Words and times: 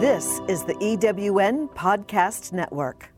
This 0.00 0.40
is 0.46 0.62
the 0.62 0.74
EWN 0.74 1.70
Podcast 1.70 2.52
Network. 2.52 3.08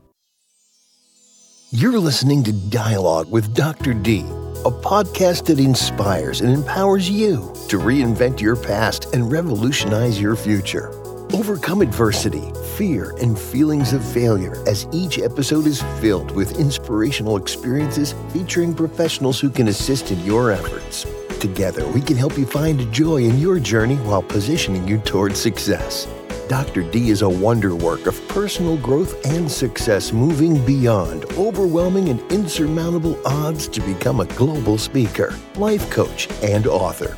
You're 1.69 1.99
listening 1.99 2.43
to 2.45 2.51
Dialogue 2.51 3.29
with 3.29 3.53
Dr. 3.53 3.93
D, 3.93 4.21
a 4.21 4.71
podcast 4.71 5.45
that 5.45 5.59
inspires 5.59 6.41
and 6.41 6.51
empowers 6.51 7.07
you 7.07 7.53
to 7.67 7.77
reinvent 7.77 8.41
your 8.41 8.55
past 8.55 9.13
and 9.13 9.31
revolutionize 9.31 10.19
your 10.19 10.35
future. 10.35 10.89
Overcome 11.35 11.83
adversity, 11.83 12.51
fear, 12.77 13.15
and 13.21 13.37
feelings 13.37 13.93
of 13.93 14.03
failure 14.03 14.57
as 14.67 14.87
each 14.91 15.19
episode 15.19 15.67
is 15.67 15.83
filled 15.99 16.31
with 16.31 16.59
inspirational 16.59 17.37
experiences 17.37 18.15
featuring 18.33 18.73
professionals 18.73 19.39
who 19.39 19.51
can 19.51 19.67
assist 19.67 20.09
in 20.09 20.19
your 20.25 20.51
efforts. 20.51 21.05
Together, 21.39 21.87
we 21.89 22.01
can 22.01 22.17
help 22.17 22.39
you 22.39 22.45
find 22.47 22.91
joy 22.91 23.17
in 23.17 23.37
your 23.37 23.59
journey 23.59 23.97
while 23.97 24.23
positioning 24.23 24.87
you 24.87 24.97
towards 24.97 25.39
success. 25.39 26.07
Dr. 26.51 26.83
D 26.83 27.11
is 27.11 27.21
a 27.21 27.29
wonder 27.29 27.75
work 27.75 28.07
of 28.07 28.27
personal 28.27 28.75
growth 28.75 29.25
and 29.25 29.49
success, 29.49 30.11
moving 30.11 30.61
beyond 30.65 31.23
overwhelming 31.37 32.09
and 32.09 32.19
insurmountable 32.29 33.17
odds 33.25 33.69
to 33.69 33.79
become 33.79 34.19
a 34.19 34.25
global 34.25 34.77
speaker, 34.77 35.33
life 35.55 35.89
coach, 35.89 36.27
and 36.43 36.67
author. 36.67 37.17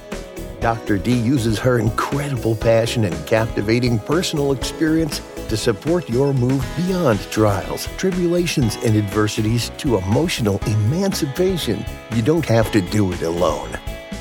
Dr. 0.62 1.00
D 1.00 1.18
uses 1.18 1.58
her 1.58 1.80
incredible 1.80 2.56
passion 2.56 3.06
and 3.06 3.26
captivating 3.26 3.98
personal 3.98 4.52
experience 4.52 5.20
to 5.50 5.58
support 5.58 6.08
your 6.08 6.32
move 6.32 6.64
beyond 6.78 7.20
trials, 7.32 7.88
tribulations, 7.98 8.76
and 8.86 8.96
adversities 8.96 9.72
to 9.80 9.98
emotional 9.98 10.60
emancipation. 10.68 11.84
You 12.14 12.22
don't 12.22 12.46
have 12.46 12.72
to 12.72 12.82
do 12.82 13.12
it 13.12 13.24
alone. 13.24 13.80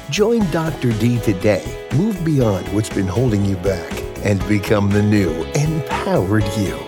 Join 0.08 0.50
Dr. 0.50 0.90
D 0.92 1.18
today. 1.18 1.86
Move 1.96 2.24
beyond 2.24 2.66
what's 2.72 2.88
been 2.88 3.06
holding 3.06 3.44
you 3.44 3.56
back 3.56 4.11
and 4.24 4.46
become 4.48 4.90
the 4.90 5.02
new 5.02 5.30
empowered 5.54 6.44
you. 6.56 6.78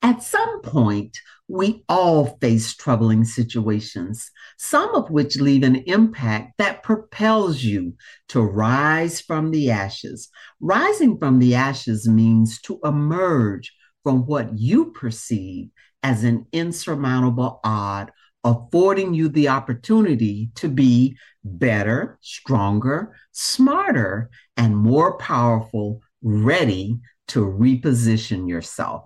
At 0.00 0.22
some 0.22 0.62
point, 0.62 1.18
we 1.48 1.84
all 1.86 2.38
face 2.40 2.74
troubling 2.74 3.24
situations, 3.24 4.30
some 4.56 4.94
of 4.94 5.10
which 5.10 5.36
leave 5.36 5.62
an 5.62 5.76
impact 5.86 6.54
that 6.56 6.82
propels 6.82 7.62
you 7.62 7.94
to 8.28 8.40
rise 8.40 9.20
from 9.20 9.50
the 9.50 9.70
ashes. 9.70 10.30
Rising 10.60 11.18
from 11.18 11.40
the 11.40 11.54
ashes 11.54 12.08
means 12.08 12.58
to 12.62 12.80
emerge 12.84 13.70
from 14.02 14.24
what 14.26 14.58
you 14.58 14.92
perceive 14.92 15.68
as 16.02 16.24
an 16.24 16.46
insurmountable 16.52 17.60
odd, 17.64 18.12
affording 18.44 19.14
you 19.14 19.28
the 19.28 19.48
opportunity 19.48 20.50
to 20.56 20.68
be 20.68 21.16
better, 21.44 22.18
stronger, 22.20 23.16
smarter, 23.32 24.30
and 24.56 24.76
more 24.76 25.16
powerful, 25.18 26.02
ready 26.22 26.98
to 27.28 27.40
reposition 27.40 28.48
yourself. 28.48 29.04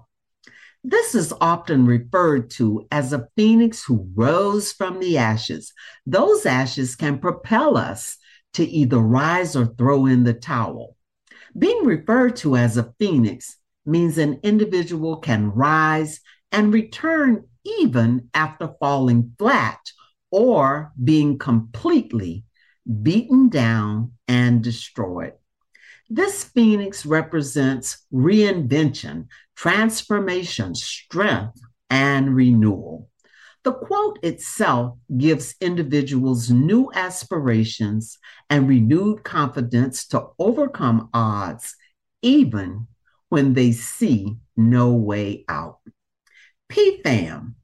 This 0.83 1.15
is 1.15 1.35
often 1.41 1.85
referred 1.85 2.51
to 2.51 2.87
as 2.93 3.13
a 3.13 3.29
phoenix 3.37 3.85
who 3.85 4.09
rose 4.15 4.73
from 4.73 5.01
the 5.01 5.19
ashes. 5.19 5.73
Those 6.07 6.47
ashes 6.47 6.95
can 6.95 7.19
propel 7.19 7.77
us 7.77 8.19
to 8.55 8.65
either 8.65 8.99
rise 8.99 9.57
or 9.57 9.67
throw 9.67 10.07
in 10.07 10.25
the 10.25 10.33
towel. 10.33 10.97
Being 11.59 11.85
referred 11.85 12.37
to 12.37 12.57
as 12.57 12.77
a 12.77 12.95
phoenix 12.99 13.57
means 13.85 14.17
an 14.17 14.41
individual 14.43 15.17
can 15.17 15.51
rise 15.51 16.21
and 16.53 16.73
return 16.73 17.45
even 17.65 18.29
after 18.35 18.75
falling 18.81 19.35
flat 19.39 19.81
or 20.31 20.93
being 21.03 21.39
completely 21.39 22.45
beaten 23.03 23.49
down 23.49 24.13
and 24.29 24.63
destroyed. 24.63 25.33
This 26.09 26.45
phoenix 26.45 27.05
represents 27.05 28.07
reinvention, 28.13 29.27
transformation, 29.57 30.75
strength, 30.75 31.61
and 31.91 32.35
renewal. 32.35 33.09
The 33.65 33.73
quote 33.73 34.21
itself 34.23 34.97
gives 35.17 35.57
individuals 35.61 36.51
new 36.51 36.93
aspirations 36.95 38.19
and 38.49 38.69
renewed 38.69 39.25
confidence 39.25 40.07
to 40.09 40.29
overcome 40.39 41.09
odds, 41.13 41.75
even 42.23 42.87
when 43.29 43.55
they 43.55 43.73
see 43.73 44.37
no 44.57 44.93
way 44.93 45.45
out. 45.49 45.81
PFAM, 46.71 47.55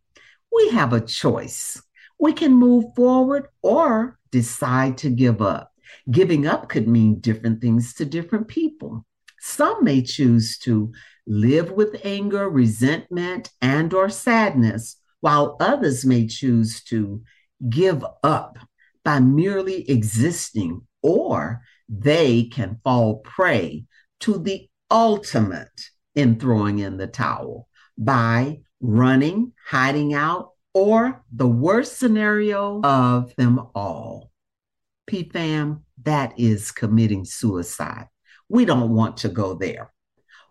we 0.52 0.70
have 0.70 0.92
a 0.92 1.00
choice. 1.00 1.82
We 2.18 2.32
can 2.32 2.52
move 2.52 2.94
forward 2.94 3.48
or 3.62 4.18
decide 4.30 4.98
to 4.98 5.10
give 5.10 5.42
up. 5.42 5.72
Giving 6.10 6.46
up 6.46 6.68
could 6.68 6.88
mean 6.88 7.20
different 7.20 7.60
things 7.60 7.94
to 7.94 8.04
different 8.04 8.48
people. 8.48 9.06
Some 9.40 9.84
may 9.84 10.02
choose 10.02 10.58
to 10.58 10.92
live 11.26 11.72
with 11.72 12.00
anger, 12.04 12.48
resentment, 12.48 13.50
and 13.60 13.92
or 13.92 14.08
sadness, 14.08 14.96
while 15.20 15.56
others 15.60 16.04
may 16.04 16.26
choose 16.26 16.82
to 16.84 17.22
give 17.68 18.04
up 18.22 18.58
by 19.04 19.20
merely 19.20 19.88
existing 19.90 20.82
or 21.02 21.62
they 21.88 22.44
can 22.44 22.80
fall 22.84 23.16
prey 23.16 23.84
to 24.20 24.38
the 24.38 24.68
ultimate 24.90 25.90
in 26.14 26.38
throwing 26.38 26.78
in 26.78 26.96
the 26.96 27.06
towel 27.06 27.68
by 27.98 28.60
running, 28.82 29.52
hiding 29.64 30.12
out, 30.12 30.50
or 30.74 31.22
the 31.32 31.48
worst 31.48 31.98
scenario 31.98 32.80
of 32.82 33.34
them 33.36 33.60
all. 33.74 34.30
PFAM, 35.08 35.82
that 36.02 36.34
is 36.38 36.72
committing 36.72 37.24
suicide. 37.24 38.08
We 38.48 38.64
don't 38.64 38.90
want 38.90 39.18
to 39.18 39.28
go 39.28 39.54
there. 39.54 39.92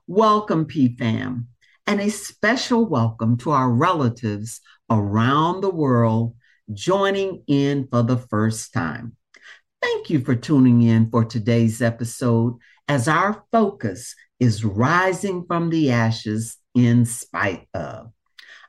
Welcome, 0.08 0.66
PFAM, 0.66 1.46
and 1.86 2.00
a 2.00 2.10
special 2.10 2.86
welcome 2.86 3.38
to 3.40 3.52
our 3.52 3.70
relatives 3.70 4.62
around 4.90 5.62
the 5.62 5.70
world 5.70 6.36
joining 6.74 7.44
in 7.48 7.88
for 7.92 8.02
the 8.02 8.18
first 8.18 8.74
time. 8.74 9.18
Thank 9.82 10.10
you 10.10 10.22
for 10.22 10.36
tuning 10.36 10.84
in 10.84 11.10
for 11.10 11.26
today's 11.26 11.82
episode 11.82 12.58
as 12.88 13.08
our 13.08 13.44
focus 13.52 14.16
is 14.40 14.64
rising 14.64 15.46
from 15.46 15.70
the 15.70 15.92
ashes 15.92 16.58
in 16.76 17.06
spite 17.06 17.68
of. 17.74 18.12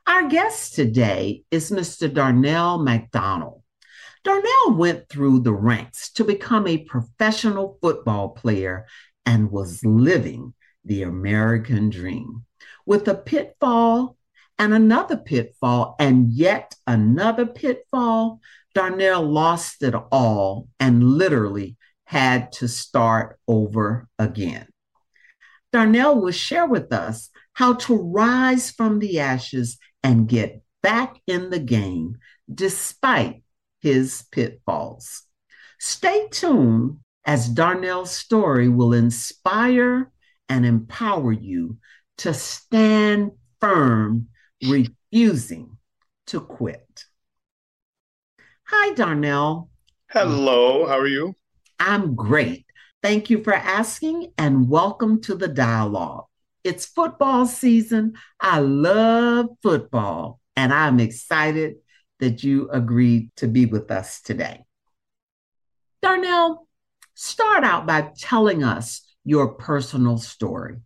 Our 0.05 0.29
guest 0.29 0.75
today 0.75 1.45
is 1.53 1.71
Mr. 1.71 2.13
Darnell 2.13 2.79
McDonald. 2.79 3.63
Darnell 4.25 4.75
went 4.75 5.09
through 5.09 5.41
the 5.41 5.53
ranks 5.53 6.11
to 6.15 6.25
become 6.25 6.67
a 6.67 6.79
professional 6.79 7.79
football 7.81 8.31
player 8.31 8.87
and 9.25 9.53
was 9.53 9.85
living 9.85 10.55
the 10.85 11.03
American 11.05 11.89
dream. 11.89 12.45
With 12.85 13.07
a 13.07 13.15
pitfall 13.15 14.17
and 14.59 14.75
another 14.75 15.17
pitfall 15.17 15.95
and 16.01 16.33
yet 16.33 16.75
another 16.85 17.47
pitfall, 17.47 18.41
Darnell 18.75 19.23
lost 19.23 19.85
it 19.85 19.95
all 20.11 20.69
and 20.81 21.05
literally 21.05 21.77
had 22.07 22.51
to 22.53 22.67
start 22.67 23.39
over 23.47 24.09
again. 24.19 24.67
Darnell 25.73 26.21
will 26.21 26.33
share 26.33 26.67
with 26.67 26.93
us 26.93 27.31
how 27.55 27.75
to 27.75 27.97
rise 27.97 28.71
from 28.71 28.99
the 28.99 29.21
ashes 29.21 29.79
and 30.03 30.29
get 30.29 30.63
back 30.83 31.17
in 31.27 31.51
the 31.51 31.59
game 31.59 32.19
despite 32.53 33.43
his 33.81 34.25
pitfalls. 34.31 35.23
Stay 35.79 36.29
tuned 36.31 36.99
as 37.25 37.49
Darnell's 37.49 38.11
story 38.11 38.69
will 38.69 38.93
inspire 38.93 40.11
and 40.49 40.67
empower 40.67 41.33
you 41.33 41.79
to 42.19 42.35
stand 42.35 43.33
firm, 43.61 44.29
refusing 44.63 45.79
to 46.27 46.41
quit. 46.41 47.05
Hi, 48.65 48.95
Darnell. 48.95 49.71
Hello, 50.11 50.87
how 50.87 50.99
are 50.99 51.07
you? 51.07 51.35
I'm 51.79 52.15
great. 52.15 52.67
Thank 53.03 53.31
you 53.31 53.43
for 53.43 53.55
asking 53.55 54.33
and 54.39 54.69
welcome 54.69 55.21
to 55.23 55.35
the 55.35 55.49
dialogue. 55.49 56.27
It's 56.65 56.87
football 56.87 57.47
season. 57.47 58.15
I 58.41 58.61
love 58.61 59.47
football, 59.63 60.41
and 60.57 60.73
I'm 60.73 61.01
excited 61.01 61.77
that 62.21 62.45
you 62.45 62.71
agreed 62.71 63.31
to 63.37 63.49
be 63.49 63.67
with 63.67 63.91
us 63.91 64.21
today. 64.21 64.65
Darnell, 66.03 66.69
start 67.15 67.65
out 67.65 67.87
by 67.87 68.13
telling 68.17 68.63
us 68.63 69.03
your 69.25 69.55
personal 69.55 70.19
story. 70.19 70.77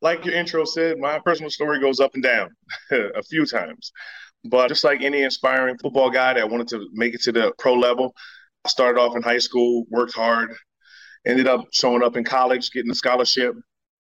Like 0.00 0.24
your 0.24 0.34
intro 0.34 0.64
said, 0.64 0.98
my 0.98 1.20
personal 1.20 1.50
story 1.50 1.80
goes 1.80 2.00
up 2.00 2.14
and 2.14 2.22
down 2.22 2.50
a 2.90 3.22
few 3.22 3.46
times. 3.46 3.92
But 4.44 4.68
just 4.68 4.84
like 4.84 5.02
any 5.02 5.22
inspiring 5.22 5.78
football 5.78 6.10
guy 6.10 6.34
that 6.34 6.50
wanted 6.50 6.68
to 6.68 6.88
make 6.92 7.14
it 7.14 7.22
to 7.22 7.32
the 7.32 7.52
pro 7.58 7.74
level, 7.74 8.14
I 8.64 8.68
started 8.68 9.00
off 9.00 9.16
in 9.16 9.22
high 9.22 9.38
school, 9.38 9.84
worked 9.88 10.14
hard, 10.14 10.52
ended 11.26 11.46
up 11.46 11.66
showing 11.72 12.02
up 12.02 12.16
in 12.16 12.24
college, 12.24 12.70
getting 12.70 12.90
a 12.90 12.94
scholarship, 12.94 13.54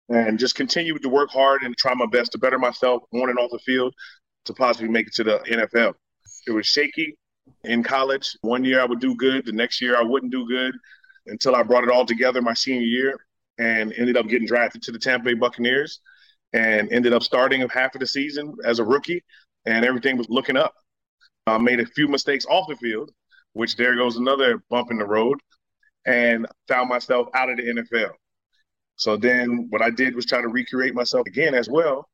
and 0.09 0.39
just 0.39 0.55
continue 0.55 0.99
to 0.99 1.09
work 1.09 1.31
hard 1.31 1.63
and 1.63 1.77
try 1.77 1.95
my 1.95 2.07
best 2.07 2.33
to 2.33 2.39
better 2.39 2.59
myself 2.59 3.03
on 3.13 3.29
and 3.29 3.39
off 3.39 3.51
the 3.51 3.59
field 3.59 3.95
to 4.47 4.55
possibly 4.55 4.89
make 4.89 5.07
it 5.07 5.15
to 5.15 5.25
the 5.25 5.39
NFL. 5.51 5.95
it 6.47 6.51
was 6.51 6.67
shaky 6.67 7.17
in 7.65 7.83
college. 7.83 8.37
One 8.41 8.65
year 8.65 8.81
I 8.81 8.85
would 8.85 9.01
do 9.01 9.15
good, 9.15 9.45
the 9.45 9.53
next 9.53 9.81
year 9.81 9.97
I 9.97 10.03
wouldn't 10.03 10.33
do 10.33 10.47
good 10.47 10.75
until 11.27 11.55
I 11.55 11.63
brought 11.63 11.85
it 11.85 11.91
all 11.91 12.07
together 12.07 12.41
my 12.41 12.55
senior 12.55 12.87
year 12.87 13.19
and 13.59 13.93
ended 13.95 14.17
up 14.17 14.29
getting 14.29 14.47
drafted 14.47 14.83
to 14.83 14.93
the 14.93 14.99
Tampa 14.99 15.27
Bay 15.27 15.35
Buccaneers 15.35 16.01
and 16.53 16.91
ended 16.91 17.13
up 17.13 17.23
starting 17.23 17.67
half 17.69 17.95
of 17.95 18.01
the 18.01 18.07
season 18.07 18.55
as 18.65 18.79
a 18.79 18.85
rookie 18.85 19.23
and 19.67 19.85
everything 19.85 20.17
was 20.17 20.29
looking 20.31 20.57
up. 20.57 20.75
I 21.47 21.59
made 21.59 21.81
a 21.81 21.87
few 21.87 22.09
mistakes 22.09 22.47
off 22.47 22.69
the 22.69 22.77
field, 22.77 23.11
which 23.53 23.77
there 23.77 23.97
goes 23.97 24.17
another 24.17 24.63
bump 24.71 24.91
in 24.91 24.99
the 24.99 25.07
road, 25.07 25.39
and 26.07 26.47
found 26.69 26.89
myself 26.89 27.29
out 27.35 27.51
of 27.51 27.57
the 27.57 27.65
NFL. 27.65 28.11
So 28.99 29.17
then 29.17 29.69
what 29.71 29.81
I 29.81 29.91
did 29.91 30.17
was 30.17 30.27
try 30.27 30.43
to 30.43 30.49
recreate 30.49 30.93
myself 30.93 31.27
again 31.29 31.55
as 31.55 31.69
well, 31.71 32.09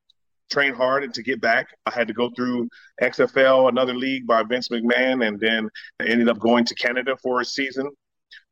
train 0.51 0.75
hard 0.75 1.03
and 1.03 1.15
to 1.15 1.23
get 1.23 1.41
back. 1.41 1.69
I 1.87 1.91
had 1.91 2.07
to 2.09 2.15
go 2.15 2.31
through 2.37 2.69
XFL, 3.01 3.71
another 3.71 3.95
league 3.95 4.27
by 4.27 4.43
Vince 4.43 4.69
McMahon, 4.69 5.27
and 5.27 5.41
then 5.41 5.71
I 5.99 6.05
ended 6.05 6.29
up 6.29 6.39
going 6.39 6.67
to 6.67 6.75
Canada 6.75 7.17
for 7.23 7.41
a 7.41 7.45
season, 7.45 7.89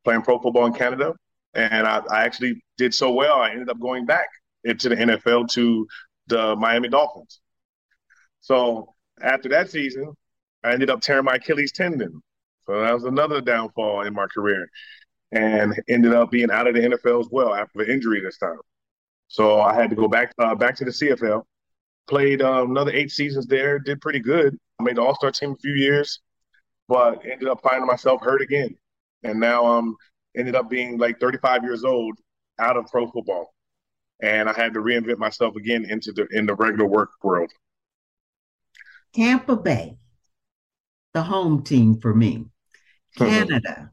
playing 0.02 0.22
pro 0.22 0.38
football 0.38 0.64
in 0.64 0.72
Canada. 0.72 1.12
And 1.52 1.86
I, 1.86 2.00
I 2.10 2.24
actually 2.24 2.62
did 2.78 2.94
so 2.94 3.12
well, 3.12 3.36
I 3.36 3.50
ended 3.50 3.68
up 3.68 3.78
going 3.78 4.06
back 4.06 4.28
into 4.64 4.88
the 4.88 4.96
NFL 4.96 5.50
to 5.50 5.86
the 6.28 6.56
Miami 6.56 6.88
Dolphins. 6.88 7.38
So 8.40 8.94
after 9.20 9.50
that 9.50 9.70
season, 9.70 10.14
I 10.64 10.72
ended 10.72 10.88
up 10.88 11.02
tearing 11.02 11.26
my 11.26 11.34
Achilles 11.34 11.72
tendon. 11.72 12.22
So 12.64 12.80
that 12.80 12.94
was 12.94 13.04
another 13.04 13.42
downfall 13.42 14.06
in 14.06 14.14
my 14.14 14.26
career 14.32 14.66
and 15.32 15.80
ended 15.88 16.12
up 16.12 16.30
being 16.30 16.50
out 16.50 16.66
of 16.66 16.74
the 16.74 16.80
NFL 16.80 17.20
as 17.20 17.28
well 17.30 17.54
after 17.54 17.78
the 17.78 17.92
injury 17.92 18.20
this 18.20 18.38
time. 18.38 18.58
So 19.28 19.60
I 19.60 19.74
had 19.74 19.90
to 19.90 19.96
go 19.96 20.08
back 20.08 20.32
uh, 20.38 20.54
back 20.54 20.76
to 20.76 20.84
the 20.84 20.90
CFL. 20.90 21.42
Played 22.06 22.42
um, 22.42 22.70
another 22.70 22.92
eight 22.92 23.10
seasons 23.10 23.46
there. 23.46 23.78
Did 23.78 24.00
pretty 24.00 24.20
good. 24.20 24.58
I 24.78 24.82
made 24.82 24.96
the 24.96 25.02
All 25.02 25.14
Star 25.14 25.30
team 25.30 25.52
a 25.52 25.56
few 25.56 25.72
years, 25.72 26.20
but 26.88 27.24
ended 27.24 27.48
up 27.48 27.60
finding 27.62 27.86
myself 27.86 28.20
hurt 28.22 28.42
again. 28.42 28.76
And 29.22 29.40
now 29.40 29.64
I'm 29.64 29.88
um, 29.88 29.96
ended 30.36 30.54
up 30.54 30.68
being 30.68 30.98
like 30.98 31.20
35 31.20 31.62
years 31.62 31.84
old, 31.84 32.18
out 32.58 32.76
of 32.76 32.86
pro 32.86 33.06
football, 33.10 33.54
and 34.20 34.48
I 34.48 34.52
had 34.52 34.74
to 34.74 34.80
reinvent 34.80 35.18
myself 35.18 35.56
again 35.56 35.86
into 35.88 36.12
the 36.12 36.26
in 36.32 36.44
the 36.44 36.54
regular 36.54 36.86
work 36.86 37.10
world. 37.22 37.50
Tampa 39.14 39.56
Bay, 39.56 39.96
the 41.14 41.22
home 41.22 41.62
team 41.62 42.00
for 42.00 42.14
me. 42.14 42.46
Canada, 43.16 43.90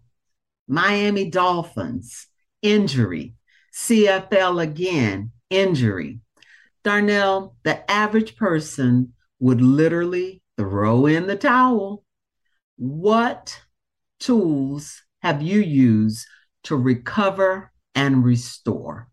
Miami 0.70 1.30
Dolphins, 1.30 2.28
injury. 2.62 3.36
CFL 3.74 4.62
again, 4.62 5.32
injury. 5.50 6.20
Darnell, 6.84 7.56
the 7.64 7.90
average 7.92 8.38
person 8.38 9.14
would 9.40 9.62
literally 9.62 10.42
throw 10.58 11.06
in 11.06 11.28
the 11.28 11.36
towel. 11.36 12.06
What 12.78 13.60
tools 14.20 15.04
have 15.22 15.42
you 15.42 15.60
used 15.60 16.26
to 16.64 16.78
recover 16.78 17.72
and 17.96 18.24
restore? 18.24 19.10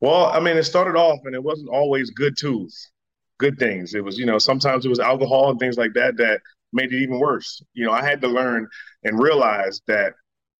Well, 0.00 0.26
I 0.26 0.40
mean, 0.40 0.56
it 0.56 0.64
started 0.64 0.96
off 0.98 1.20
and 1.24 1.34
it 1.34 1.42
wasn't 1.42 1.70
always 1.70 2.10
good 2.10 2.36
tools 2.38 2.90
good 3.38 3.58
things. 3.58 3.94
It 3.94 4.04
was, 4.04 4.18
you 4.18 4.26
know, 4.26 4.38
sometimes 4.38 4.84
it 4.84 4.88
was 4.88 5.00
alcohol 5.00 5.50
and 5.50 5.58
things 5.58 5.78
like 5.78 5.94
that 5.94 6.16
that 6.18 6.40
made 6.72 6.92
it 6.92 7.02
even 7.02 7.18
worse. 7.18 7.62
You 7.72 7.86
know, 7.86 7.92
I 7.92 8.04
had 8.04 8.20
to 8.20 8.28
learn 8.28 8.66
and 9.04 9.22
realize 9.22 9.80
that 9.86 10.14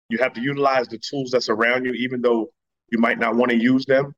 you 0.08 0.18
have 0.18 0.32
to 0.34 0.40
utilize 0.40 0.88
the 0.88 0.98
tools 0.98 1.30
that's 1.30 1.48
around 1.48 1.84
you, 1.84 1.92
even 1.92 2.20
though 2.20 2.48
you 2.90 2.98
might 2.98 3.18
not 3.18 3.36
want 3.36 3.50
to 3.50 3.56
use 3.56 3.84
them. 3.84 4.14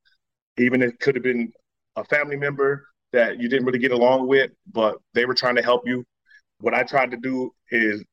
Even 0.59 0.83
it 0.83 0.99
could 1.01 1.15
have 1.15 1.25
been 1.25 1.53
a 1.97 2.05
family 2.05 2.37
member 2.37 2.85
that 3.13 3.41
you 3.41 3.49
didn't 3.49 3.67
really 3.67 3.79
get 3.79 3.93
along 3.93 4.29
with, 4.29 4.51
but 4.73 4.97
they 5.15 5.25
were 5.25 5.35
trying 5.35 5.57
to 5.57 5.63
help 5.63 5.83
you. 5.87 6.05
What 6.61 6.75
I 6.75 6.83
tried 6.83 7.11
to 7.11 7.17
do 7.17 7.51
is 7.71 8.05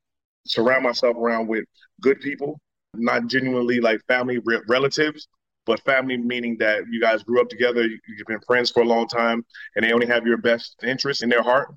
surround 0.45 0.83
myself 0.83 1.15
around 1.17 1.47
with 1.47 1.65
good 2.01 2.19
people, 2.19 2.59
not 2.95 3.27
genuinely 3.27 3.79
like 3.79 4.01
family 4.07 4.39
re- 4.39 4.61
relatives, 4.67 5.27
but 5.65 5.83
family 5.83 6.17
meaning 6.17 6.57
that 6.59 6.83
you 6.89 7.01
guys 7.01 7.23
grew 7.23 7.41
up 7.41 7.49
together, 7.49 7.83
you've 7.83 8.27
been 8.27 8.39
friends 8.47 8.71
for 8.71 8.81
a 8.81 8.85
long 8.85 9.07
time, 9.07 9.45
and 9.75 9.83
they 9.85 9.91
only 9.91 10.07
have 10.07 10.25
your 10.25 10.37
best 10.37 10.75
interest 10.83 11.21
in 11.21 11.29
their 11.29 11.43
heart. 11.43 11.73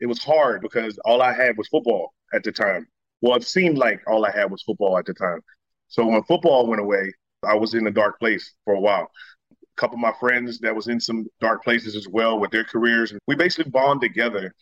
It 0.00 0.06
was 0.06 0.22
hard 0.22 0.60
because 0.60 0.98
all 1.04 1.22
I 1.22 1.32
had 1.32 1.56
was 1.56 1.68
football 1.68 2.12
at 2.34 2.42
the 2.42 2.52
time. 2.52 2.86
Well, 3.26 3.34
it 3.34 3.42
seemed 3.42 3.76
like 3.76 4.02
all 4.06 4.24
I 4.24 4.30
had 4.30 4.52
was 4.52 4.62
football 4.62 4.96
at 4.98 5.04
the 5.04 5.12
time. 5.12 5.40
So 5.88 6.06
when 6.06 6.22
football 6.22 6.68
went 6.68 6.80
away, 6.80 7.12
I 7.42 7.56
was 7.56 7.74
in 7.74 7.84
a 7.88 7.90
dark 7.90 8.20
place 8.20 8.54
for 8.64 8.74
a 8.74 8.80
while. 8.80 9.10
A 9.50 9.56
couple 9.76 9.96
of 9.96 10.00
my 10.00 10.12
friends 10.20 10.60
that 10.60 10.72
was 10.72 10.86
in 10.86 11.00
some 11.00 11.26
dark 11.40 11.64
places 11.64 11.96
as 11.96 12.06
well 12.06 12.38
with 12.38 12.52
their 12.52 12.62
careers, 12.62 13.12
we 13.26 13.34
basically 13.34 13.68
bond 13.68 14.00
together. 14.00 14.54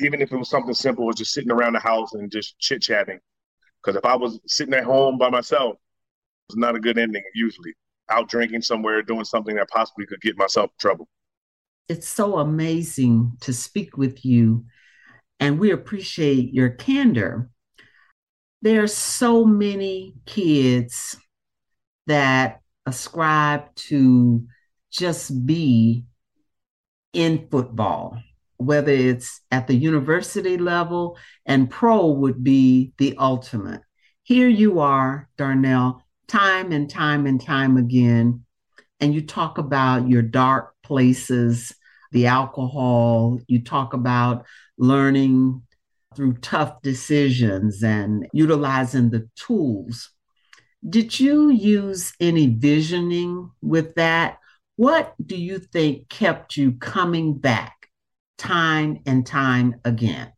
Even 0.00 0.22
if 0.22 0.32
it 0.32 0.36
was 0.38 0.48
something 0.48 0.72
simple, 0.72 1.06
as 1.10 1.16
just 1.16 1.34
sitting 1.34 1.50
around 1.50 1.74
the 1.74 1.80
house 1.80 2.14
and 2.14 2.32
just 2.32 2.58
chit 2.58 2.80
chatting. 2.80 3.18
Because 3.82 3.94
if 3.94 4.06
I 4.06 4.16
was 4.16 4.40
sitting 4.46 4.72
at 4.72 4.84
home 4.84 5.18
by 5.18 5.28
myself, 5.28 5.76
it's 6.48 6.56
not 6.56 6.76
a 6.76 6.80
good 6.80 6.96
ending 6.96 7.22
usually. 7.34 7.74
Out 8.10 8.30
drinking 8.30 8.62
somewhere, 8.62 9.02
doing 9.02 9.26
something 9.26 9.56
that 9.56 9.68
possibly 9.68 10.06
could 10.06 10.22
get 10.22 10.38
myself 10.38 10.70
in 10.70 10.78
trouble. 10.80 11.08
It's 11.90 12.08
so 12.08 12.38
amazing 12.38 13.36
to 13.42 13.52
speak 13.52 13.98
with 13.98 14.24
you, 14.24 14.64
and 15.40 15.58
we 15.58 15.72
appreciate 15.72 16.54
your 16.54 16.70
candor. 16.70 17.50
There 18.60 18.82
are 18.82 18.88
so 18.88 19.44
many 19.44 20.14
kids 20.26 21.16
that 22.06 22.60
ascribe 22.86 23.74
to 23.74 24.46
just 24.90 25.46
be 25.46 26.04
in 27.12 27.48
football, 27.50 28.18
whether 28.56 28.92
it's 28.92 29.40
at 29.50 29.68
the 29.68 29.76
university 29.76 30.58
level, 30.58 31.16
and 31.46 31.70
pro 31.70 32.06
would 32.06 32.42
be 32.42 32.92
the 32.98 33.16
ultimate. 33.18 33.82
Here 34.22 34.48
you 34.48 34.80
are, 34.80 35.28
Darnell, 35.36 36.02
time 36.26 36.72
and 36.72 36.90
time 36.90 37.26
and 37.26 37.40
time 37.40 37.76
again. 37.76 38.44
And 39.00 39.14
you 39.14 39.22
talk 39.22 39.58
about 39.58 40.08
your 40.08 40.22
dark 40.22 40.74
places, 40.82 41.72
the 42.10 42.26
alcohol, 42.26 43.38
you 43.46 43.62
talk 43.62 43.94
about 43.94 44.44
learning 44.76 45.62
through 46.18 46.32
tough 46.38 46.82
decisions 46.82 47.80
and 47.84 48.26
utilizing 48.32 49.08
the 49.08 49.28
tools. 49.36 50.10
Did 50.86 51.20
you 51.20 51.48
use 51.48 52.12
any 52.18 52.48
visioning 52.48 53.52
with 53.62 53.94
that? 53.94 54.38
What 54.74 55.14
do 55.24 55.36
you 55.36 55.60
think 55.60 56.08
kept 56.08 56.56
you 56.56 56.72
coming 56.72 57.38
back 57.38 57.88
time 58.36 58.98
and 59.06 59.24
time 59.24 59.76
again? 59.84 60.32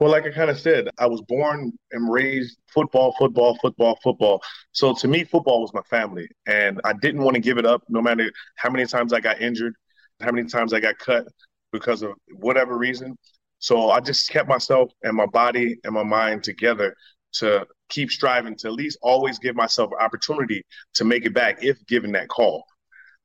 Well, 0.00 0.10
like 0.10 0.24
I 0.24 0.30
kind 0.30 0.48
of 0.48 0.58
said, 0.58 0.88
I 0.98 1.06
was 1.06 1.20
born 1.20 1.70
and 1.92 2.10
raised 2.10 2.56
football, 2.72 3.14
football, 3.18 3.58
football, 3.60 3.98
football. 4.02 4.42
So 4.72 4.94
to 4.94 5.08
me, 5.08 5.24
football 5.24 5.60
was 5.60 5.74
my 5.74 5.82
family. 5.90 6.26
And 6.46 6.80
I 6.84 6.94
didn't 6.94 7.22
want 7.22 7.34
to 7.34 7.40
give 7.40 7.58
it 7.58 7.66
up 7.66 7.82
no 7.90 8.00
matter 8.00 8.32
how 8.56 8.70
many 8.70 8.86
times 8.86 9.12
I 9.12 9.20
got 9.20 9.42
injured, 9.42 9.74
how 10.20 10.32
many 10.32 10.48
times 10.48 10.72
I 10.72 10.80
got 10.80 10.96
cut 10.98 11.26
because 11.70 12.00
of 12.00 12.12
whatever 12.36 12.78
reason. 12.78 13.14
So 13.58 13.90
I 13.90 14.00
just 14.00 14.30
kept 14.30 14.48
myself 14.48 14.90
and 15.02 15.16
my 15.16 15.26
body 15.26 15.78
and 15.84 15.94
my 15.94 16.04
mind 16.04 16.44
together 16.44 16.94
to 17.34 17.66
keep 17.88 18.10
striving 18.10 18.56
to 18.56 18.68
at 18.68 18.74
least 18.74 18.98
always 19.02 19.38
give 19.38 19.56
myself 19.56 19.90
an 19.92 20.04
opportunity 20.04 20.64
to 20.94 21.04
make 21.04 21.24
it 21.24 21.34
back 21.34 21.62
if 21.62 21.84
given 21.86 22.12
that 22.12 22.28
call. 22.28 22.64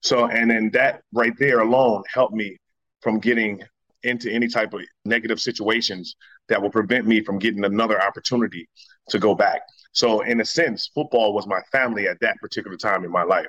So, 0.01 0.27
and 0.27 0.49
then 0.49 0.69
that 0.73 1.01
right 1.13 1.33
there 1.37 1.59
alone 1.59 2.03
helped 2.13 2.33
me 2.33 2.57
from 3.01 3.19
getting 3.19 3.61
into 4.03 4.29
any 4.29 4.47
type 4.47 4.73
of 4.73 4.81
negative 5.05 5.39
situations 5.39 6.15
that 6.49 6.61
will 6.61 6.69
prevent 6.69 7.07
me 7.07 7.21
from 7.21 7.39
getting 7.39 7.63
another 7.63 8.01
opportunity 8.01 8.67
to 9.09 9.19
go 9.19 9.33
back. 9.33 9.61
So, 9.93 10.21
in 10.21 10.41
a 10.41 10.45
sense, 10.45 10.89
football 10.93 11.33
was 11.33 11.47
my 11.47 11.61
family 11.71 12.07
at 12.07 12.19
that 12.19 12.37
particular 12.41 12.75
time 12.75 13.05
in 13.05 13.11
my 13.11 13.23
life. 13.23 13.47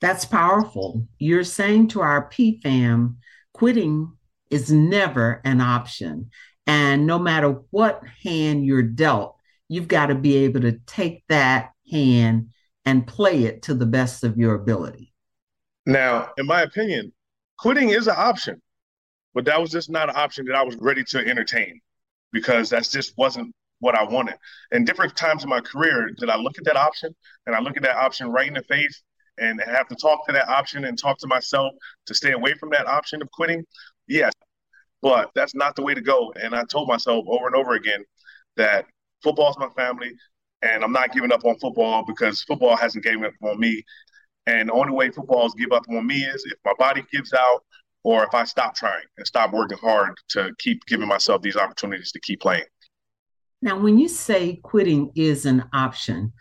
That's 0.00 0.24
powerful. 0.24 1.06
You're 1.18 1.44
saying 1.44 1.88
to 1.88 2.00
our 2.00 2.28
PFAM, 2.30 3.16
quitting 3.52 4.12
is 4.54 4.70
never 4.70 5.42
an 5.44 5.60
option. 5.60 6.30
And 6.66 7.06
no 7.06 7.18
matter 7.18 7.50
what 7.70 8.02
hand 8.22 8.64
you're 8.64 8.82
dealt, 8.82 9.36
you've 9.68 9.88
got 9.88 10.06
to 10.06 10.14
be 10.14 10.36
able 10.44 10.60
to 10.60 10.78
take 10.86 11.24
that 11.28 11.72
hand 11.90 12.50
and 12.84 13.06
play 13.06 13.44
it 13.44 13.62
to 13.62 13.74
the 13.74 13.86
best 13.86 14.22
of 14.22 14.38
your 14.38 14.54
ability. 14.54 15.12
Now, 15.86 16.30
in 16.38 16.46
my 16.46 16.62
opinion, 16.62 17.12
quitting 17.58 17.90
is 17.90 18.06
an 18.06 18.14
option. 18.16 18.62
But 19.34 19.46
that 19.46 19.60
was 19.60 19.72
just 19.72 19.90
not 19.90 20.08
an 20.08 20.14
option 20.16 20.46
that 20.46 20.54
I 20.54 20.62
was 20.62 20.76
ready 20.76 21.02
to 21.08 21.18
entertain 21.18 21.80
because 22.32 22.70
that 22.70 22.88
just 22.88 23.18
wasn't 23.18 23.52
what 23.80 23.96
I 23.96 24.04
wanted. 24.04 24.36
And 24.70 24.86
different 24.86 25.16
times 25.16 25.42
in 25.42 25.50
my 25.50 25.60
career, 25.60 26.10
did 26.16 26.30
I 26.30 26.36
look 26.36 26.56
at 26.56 26.64
that 26.64 26.76
option 26.76 27.14
and 27.46 27.56
I 27.56 27.58
look 27.58 27.76
at 27.76 27.82
that 27.82 27.96
option 27.96 28.30
right 28.30 28.46
in 28.46 28.54
the 28.54 28.62
face 28.62 29.02
and 29.38 29.60
have 29.60 29.88
to 29.88 29.96
talk 29.96 30.24
to 30.26 30.32
that 30.32 30.48
option 30.48 30.84
and 30.84 30.96
talk 30.96 31.18
to 31.18 31.26
myself 31.26 31.72
to 32.06 32.14
stay 32.14 32.32
away 32.32 32.54
from 32.54 32.70
that 32.70 32.86
option 32.86 33.20
of 33.20 33.30
quitting? 33.32 33.64
Yes. 34.08 34.32
But 35.02 35.30
that's 35.34 35.54
not 35.54 35.76
the 35.76 35.82
way 35.82 35.94
to 35.94 36.00
go. 36.00 36.32
And 36.40 36.54
I 36.54 36.64
told 36.64 36.88
myself 36.88 37.24
over 37.28 37.46
and 37.46 37.54
over 37.54 37.74
again 37.74 38.04
that 38.56 38.86
football 39.22 39.50
is 39.50 39.58
my 39.58 39.68
family 39.70 40.12
and 40.62 40.82
I'm 40.82 40.92
not 40.92 41.12
giving 41.12 41.32
up 41.32 41.44
on 41.44 41.58
football 41.58 42.04
because 42.06 42.42
football 42.42 42.76
hasn't 42.76 43.04
given 43.04 43.24
up 43.24 43.34
on 43.42 43.60
me. 43.60 43.82
And 44.46 44.68
the 44.68 44.72
only 44.72 44.92
way 44.92 45.10
football 45.10 45.46
is 45.46 45.54
give 45.54 45.72
up 45.72 45.84
on 45.90 46.06
me 46.06 46.16
is 46.24 46.44
if 46.46 46.58
my 46.64 46.72
body 46.78 47.04
gives 47.12 47.32
out 47.32 47.64
or 48.02 48.24
if 48.24 48.34
I 48.34 48.44
stop 48.44 48.74
trying 48.74 49.04
and 49.16 49.26
stop 49.26 49.52
working 49.52 49.78
hard 49.78 50.14
to 50.30 50.52
keep 50.58 50.84
giving 50.86 51.08
myself 51.08 51.42
these 51.42 51.56
opportunities 51.56 52.12
to 52.12 52.20
keep 52.20 52.40
playing. 52.40 52.64
Now, 53.62 53.78
when 53.78 53.98
you 53.98 54.08
say 54.08 54.60
quitting 54.62 55.10
is 55.14 55.46
an 55.46 55.64
option, 55.72 56.32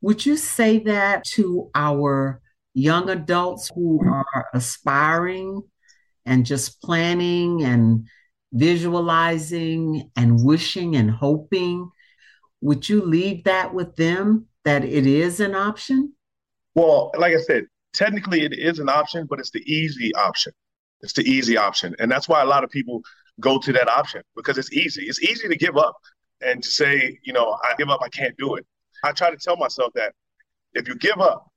would 0.00 0.26
you 0.26 0.36
say 0.36 0.80
that 0.80 1.24
to 1.24 1.70
our 1.74 2.40
young 2.74 3.08
adults 3.08 3.70
who 3.74 4.00
are 4.04 4.46
aspiring 4.52 5.62
and 6.26 6.46
just 6.46 6.80
planning 6.82 7.62
and 7.64 8.06
visualizing 8.52 10.10
and 10.16 10.44
wishing 10.44 10.96
and 10.96 11.10
hoping? 11.10 11.90
Would 12.60 12.88
you 12.88 13.04
leave 13.04 13.44
that 13.44 13.74
with 13.74 13.96
them 13.96 14.46
that 14.64 14.84
it 14.84 15.06
is 15.06 15.40
an 15.40 15.54
option? 15.54 16.14
Well, 16.74 17.10
like 17.18 17.34
I 17.34 17.40
said, 17.40 17.64
technically 17.92 18.42
it 18.42 18.52
is 18.52 18.78
an 18.78 18.88
option, 18.88 19.26
but 19.28 19.38
it's 19.38 19.50
the 19.50 19.62
easy 19.70 20.14
option. 20.14 20.52
It's 21.00 21.12
the 21.12 21.28
easy 21.28 21.56
option. 21.56 21.94
And 21.98 22.10
that's 22.10 22.28
why 22.28 22.42
a 22.42 22.46
lot 22.46 22.64
of 22.64 22.70
people 22.70 23.02
go 23.40 23.58
to 23.58 23.72
that 23.72 23.88
option 23.88 24.22
because 24.36 24.58
it's 24.58 24.72
easy. 24.72 25.06
It's 25.06 25.22
easy 25.22 25.48
to 25.48 25.56
give 25.56 25.76
up 25.76 25.96
and 26.40 26.62
to 26.62 26.70
say, 26.70 27.18
you 27.24 27.32
know, 27.32 27.58
I 27.62 27.74
give 27.76 27.88
up, 27.88 28.00
I 28.02 28.08
can't 28.08 28.36
do 28.36 28.54
it. 28.54 28.66
I 29.04 29.12
try 29.12 29.30
to 29.30 29.36
tell 29.36 29.56
myself 29.56 29.92
that 29.94 30.12
if 30.74 30.88
you 30.88 30.94
give 30.94 31.18
up, 31.20 31.48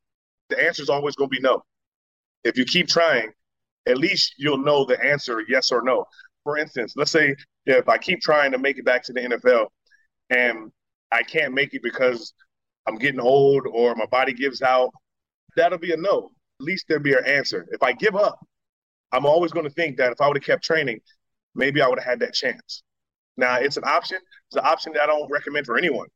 the 0.50 0.64
answer 0.64 0.82
is 0.82 0.90
always 0.90 1.16
going 1.16 1.30
to 1.30 1.36
be 1.36 1.42
no. 1.42 1.64
If 2.44 2.58
you 2.58 2.66
keep 2.66 2.88
trying, 2.88 3.32
at 3.88 3.98
least 3.98 4.36
you'll 4.38 4.58
know 4.58 4.86
the 4.86 5.04
answer 5.04 5.44
yes 5.48 5.72
or 5.72 5.82
no. 5.82 6.06
For 6.44 6.58
instance, 6.58 6.94
let's 6.96 7.12
say 7.12 7.36
if 7.65 7.89
I 7.89 7.98
keep 7.98 8.22
trying 8.22 8.51
to 8.51 8.58
make 8.58 8.77
it 8.77 8.86
back 8.86 9.04
to 9.04 9.13
the 9.13 9.22
NFL 9.22 9.68
and 10.30 10.72
I 11.12 11.24
can't 11.24 11.54
make 11.54 11.74
it 11.74 11.82
because 11.84 12.34
I'm 12.88 12.96
getting 12.96 13.20
old 13.20 13.65
or 13.72 13.96
my 13.96 14.06
body 14.06 14.34
gives 14.34 14.62
out, 14.62 14.92
that'll 15.56 15.77
be 15.77 15.94
a 15.94 15.98
no. 15.98 16.32
At 16.60 16.65
least 16.65 16.86
there'll 16.88 17.04
be 17.04 17.13
an 17.13 17.25
answer. 17.25 17.65
If 17.72 17.82
I 17.82 17.94
give 17.94 18.15
up, 18.15 18.39
I'm 19.12 19.25
always 19.25 19.51
going 19.51 19.65
to 19.65 19.74
think 19.74 19.98
that 19.98 20.12
if 20.12 20.22
I 20.22 20.27
would 20.27 20.38
have 20.38 20.44
kept 20.44 20.63
training, 20.63 21.00
maybe 21.56 21.82
I 21.82 21.88
would 21.88 22.00
have 22.00 22.08
had 22.08 22.20
that 22.20 22.34
chance. 22.34 22.84
Now, 23.38 23.56
it's 23.56 23.77
an 23.77 23.84
option. 23.86 24.18
It's 24.50 24.58
an 24.58 24.65
option 24.65 24.94
that 24.94 25.04
I 25.04 25.06
don't 25.08 25.30
recommend 25.30 25.65
for 25.65 25.77
anyone 25.77 26.08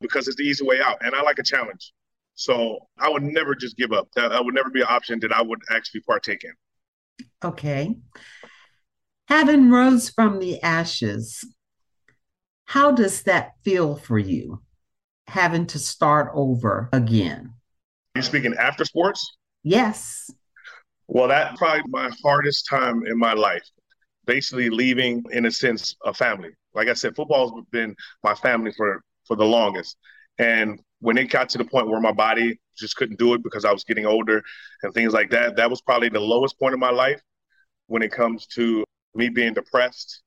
because 0.00 0.28
it's 0.28 0.36
the 0.36 0.44
easy 0.44 0.64
way 0.64 0.80
out. 0.80 0.98
And 1.04 1.14
I 1.14 1.22
like 1.22 1.38
a 1.38 1.42
challenge. 1.42 1.92
So 2.34 2.78
I 2.98 3.08
would 3.08 3.22
never 3.22 3.54
just 3.54 3.76
give 3.76 3.92
up. 3.92 4.08
That, 4.16 4.28
that 4.28 4.44
would 4.44 4.54
never 4.54 4.70
be 4.70 4.80
an 4.80 4.88
option 4.88 5.20
that 5.20 5.32
I 5.32 5.42
would 5.42 5.60
actually 5.70 6.00
partake 6.02 6.44
in. 6.44 6.52
Okay. 7.44 7.96
Having 9.28 9.70
rose 9.70 10.10
from 10.10 10.38
the 10.38 10.62
ashes, 10.62 11.44
how 12.66 12.92
does 12.92 13.22
that 13.22 13.52
feel 13.62 13.96
for 13.96 14.18
you? 14.18 14.62
Having 15.28 15.66
to 15.68 15.78
start 15.78 16.30
over 16.34 16.88
again. 16.92 17.54
You 18.14 18.22
speaking 18.22 18.54
after 18.54 18.84
sports? 18.84 19.36
Yes. 19.62 20.30
Well, 21.06 21.28
that's 21.28 21.58
probably 21.58 21.82
my 21.88 22.10
hardest 22.22 22.66
time 22.68 23.04
in 23.06 23.18
my 23.18 23.32
life. 23.32 23.64
Basically, 24.26 24.70
leaving, 24.70 25.22
in 25.32 25.46
a 25.46 25.50
sense, 25.50 25.96
a 26.04 26.14
family. 26.14 26.50
Like 26.74 26.88
I 26.88 26.94
said, 26.94 27.14
football's 27.14 27.52
been 27.70 27.94
my 28.22 28.34
family 28.34 28.72
for 28.76 29.02
for 29.26 29.36
the 29.36 29.44
longest. 29.44 29.96
And 30.38 30.80
when 31.00 31.18
it 31.18 31.24
got 31.24 31.48
to 31.50 31.58
the 31.58 31.64
point 31.64 31.88
where 31.88 32.00
my 32.00 32.12
body 32.12 32.58
just 32.76 32.96
couldn't 32.96 33.18
do 33.18 33.34
it 33.34 33.42
because 33.42 33.64
I 33.64 33.72
was 33.72 33.84
getting 33.84 34.06
older 34.06 34.42
and 34.82 34.92
things 34.94 35.12
like 35.12 35.30
that, 35.30 35.56
that 35.56 35.70
was 35.70 35.80
probably 35.80 36.08
the 36.08 36.20
lowest 36.20 36.58
point 36.58 36.74
of 36.74 36.80
my 36.80 36.90
life 36.90 37.20
when 37.86 38.02
it 38.02 38.12
comes 38.12 38.46
to 38.48 38.84
me 39.14 39.28
being 39.28 39.54
depressed. 39.54 40.22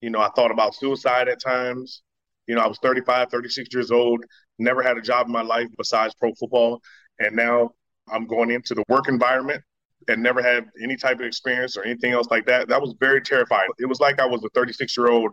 You 0.00 0.10
know, 0.10 0.20
I 0.20 0.30
thought 0.30 0.50
about 0.50 0.74
suicide 0.74 1.28
at 1.28 1.40
times. 1.40 2.02
You 2.46 2.54
know, 2.54 2.62
I 2.62 2.66
was 2.66 2.78
35, 2.78 3.30
36 3.30 3.68
years 3.74 3.90
old, 3.90 4.24
never 4.58 4.82
had 4.82 4.96
a 4.96 5.02
job 5.02 5.26
in 5.26 5.32
my 5.32 5.42
life 5.42 5.68
besides 5.76 6.14
pro 6.14 6.32
football. 6.34 6.80
And 7.18 7.36
now 7.36 7.70
I'm 8.10 8.26
going 8.26 8.50
into 8.50 8.74
the 8.74 8.84
work 8.88 9.08
environment 9.08 9.62
and 10.08 10.22
never 10.22 10.42
had 10.42 10.66
any 10.82 10.96
type 10.96 11.20
of 11.20 11.26
experience 11.26 11.76
or 11.76 11.84
anything 11.84 12.12
else 12.12 12.28
like 12.30 12.46
that. 12.46 12.68
That 12.68 12.80
was 12.80 12.94
very 13.00 13.20
terrifying. 13.20 13.68
It 13.78 13.86
was 13.86 14.00
like 14.00 14.20
I 14.20 14.26
was 14.26 14.42
a 14.44 14.48
36 14.54 14.96
year 14.96 15.08
old 15.08 15.32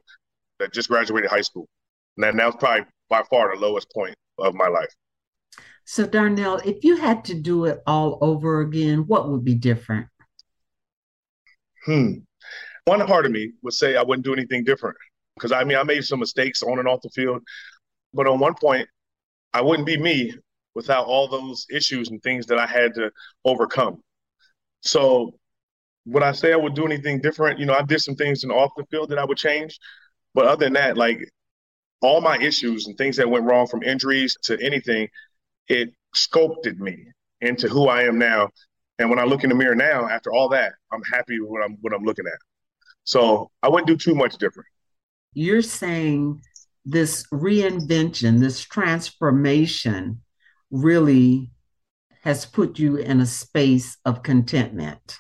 that 0.59 0.73
just 0.73 0.89
graduated 0.89 1.29
high 1.29 1.41
school. 1.41 1.67
And 2.17 2.39
that 2.39 2.45
was 2.45 2.55
probably 2.59 2.85
by 3.09 3.23
far 3.29 3.55
the 3.55 3.61
lowest 3.61 3.91
point 3.93 4.15
of 4.39 4.53
my 4.55 4.67
life. 4.67 4.93
So, 5.85 6.07
Darnell, 6.07 6.57
if 6.65 6.83
you 6.83 6.97
had 6.97 7.25
to 7.25 7.35
do 7.35 7.65
it 7.65 7.81
all 7.85 8.17
over 8.21 8.61
again, 8.61 9.05
what 9.07 9.29
would 9.29 9.45
be 9.45 9.53
different? 9.53 10.07
Hmm. 11.85 12.13
One 12.85 13.05
part 13.05 13.25
of 13.25 13.31
me 13.31 13.53
would 13.61 13.73
say 13.73 13.95
I 13.95 14.01
wouldn't 14.01 14.25
do 14.25 14.33
anything 14.33 14.63
different 14.63 14.97
because 15.35 15.51
I 15.51 15.63
mean, 15.63 15.77
I 15.77 15.83
made 15.83 16.03
some 16.03 16.19
mistakes 16.19 16.63
on 16.63 16.79
and 16.79 16.87
off 16.87 17.01
the 17.01 17.09
field. 17.09 17.41
But 18.13 18.27
on 18.27 18.39
one 18.39 18.55
point, 18.55 18.87
I 19.53 19.61
wouldn't 19.61 19.85
be 19.85 19.97
me 19.97 20.33
without 20.73 21.05
all 21.05 21.27
those 21.27 21.65
issues 21.71 22.09
and 22.09 22.21
things 22.21 22.47
that 22.47 22.57
I 22.57 22.65
had 22.65 22.93
to 22.95 23.11
overcome. 23.43 24.01
So, 24.81 25.37
would 26.05 26.23
I 26.23 26.31
say 26.31 26.53
I 26.53 26.57
would 26.57 26.75
do 26.75 26.85
anything 26.85 27.21
different? 27.21 27.59
You 27.59 27.65
know, 27.65 27.73
I 27.73 27.81
did 27.81 28.01
some 28.01 28.15
things 28.15 28.43
in 28.43 28.51
off 28.51 28.71
the 28.75 28.85
field 28.91 29.09
that 29.09 29.19
I 29.19 29.25
would 29.25 29.37
change. 29.37 29.79
But 30.33 30.45
other 30.45 30.65
than 30.65 30.73
that, 30.73 30.97
like 30.97 31.19
all 32.01 32.21
my 32.21 32.37
issues 32.37 32.87
and 32.87 32.97
things 32.97 33.17
that 33.17 33.29
went 33.29 33.45
wrong 33.45 33.67
from 33.67 33.83
injuries 33.83 34.37
to 34.43 34.61
anything, 34.61 35.07
it 35.67 35.93
sculpted 36.13 36.79
me 36.79 37.07
into 37.41 37.67
who 37.67 37.87
I 37.87 38.03
am 38.03 38.17
now. 38.17 38.49
And 38.99 39.09
when 39.09 39.19
I 39.19 39.25
look 39.25 39.43
in 39.43 39.49
the 39.49 39.55
mirror 39.55 39.75
now, 39.75 40.07
after 40.07 40.31
all 40.31 40.49
that, 40.49 40.73
I'm 40.91 41.03
happy 41.03 41.39
with 41.39 41.49
what 41.49 41.63
I'm 41.63 41.77
what 41.81 41.93
I'm 41.93 42.03
looking 42.03 42.25
at. 42.27 42.39
So 43.03 43.51
I 43.61 43.69
wouldn't 43.69 43.87
do 43.87 43.97
too 43.97 44.15
much 44.15 44.37
different. 44.37 44.67
You're 45.33 45.61
saying 45.61 46.41
this 46.85 47.25
reinvention, 47.33 48.39
this 48.39 48.61
transformation 48.61 50.21
really 50.71 51.51
has 52.23 52.45
put 52.45 52.79
you 52.79 52.97
in 52.97 53.21
a 53.21 53.25
space 53.25 53.97
of 54.05 54.23
contentment. 54.23 55.17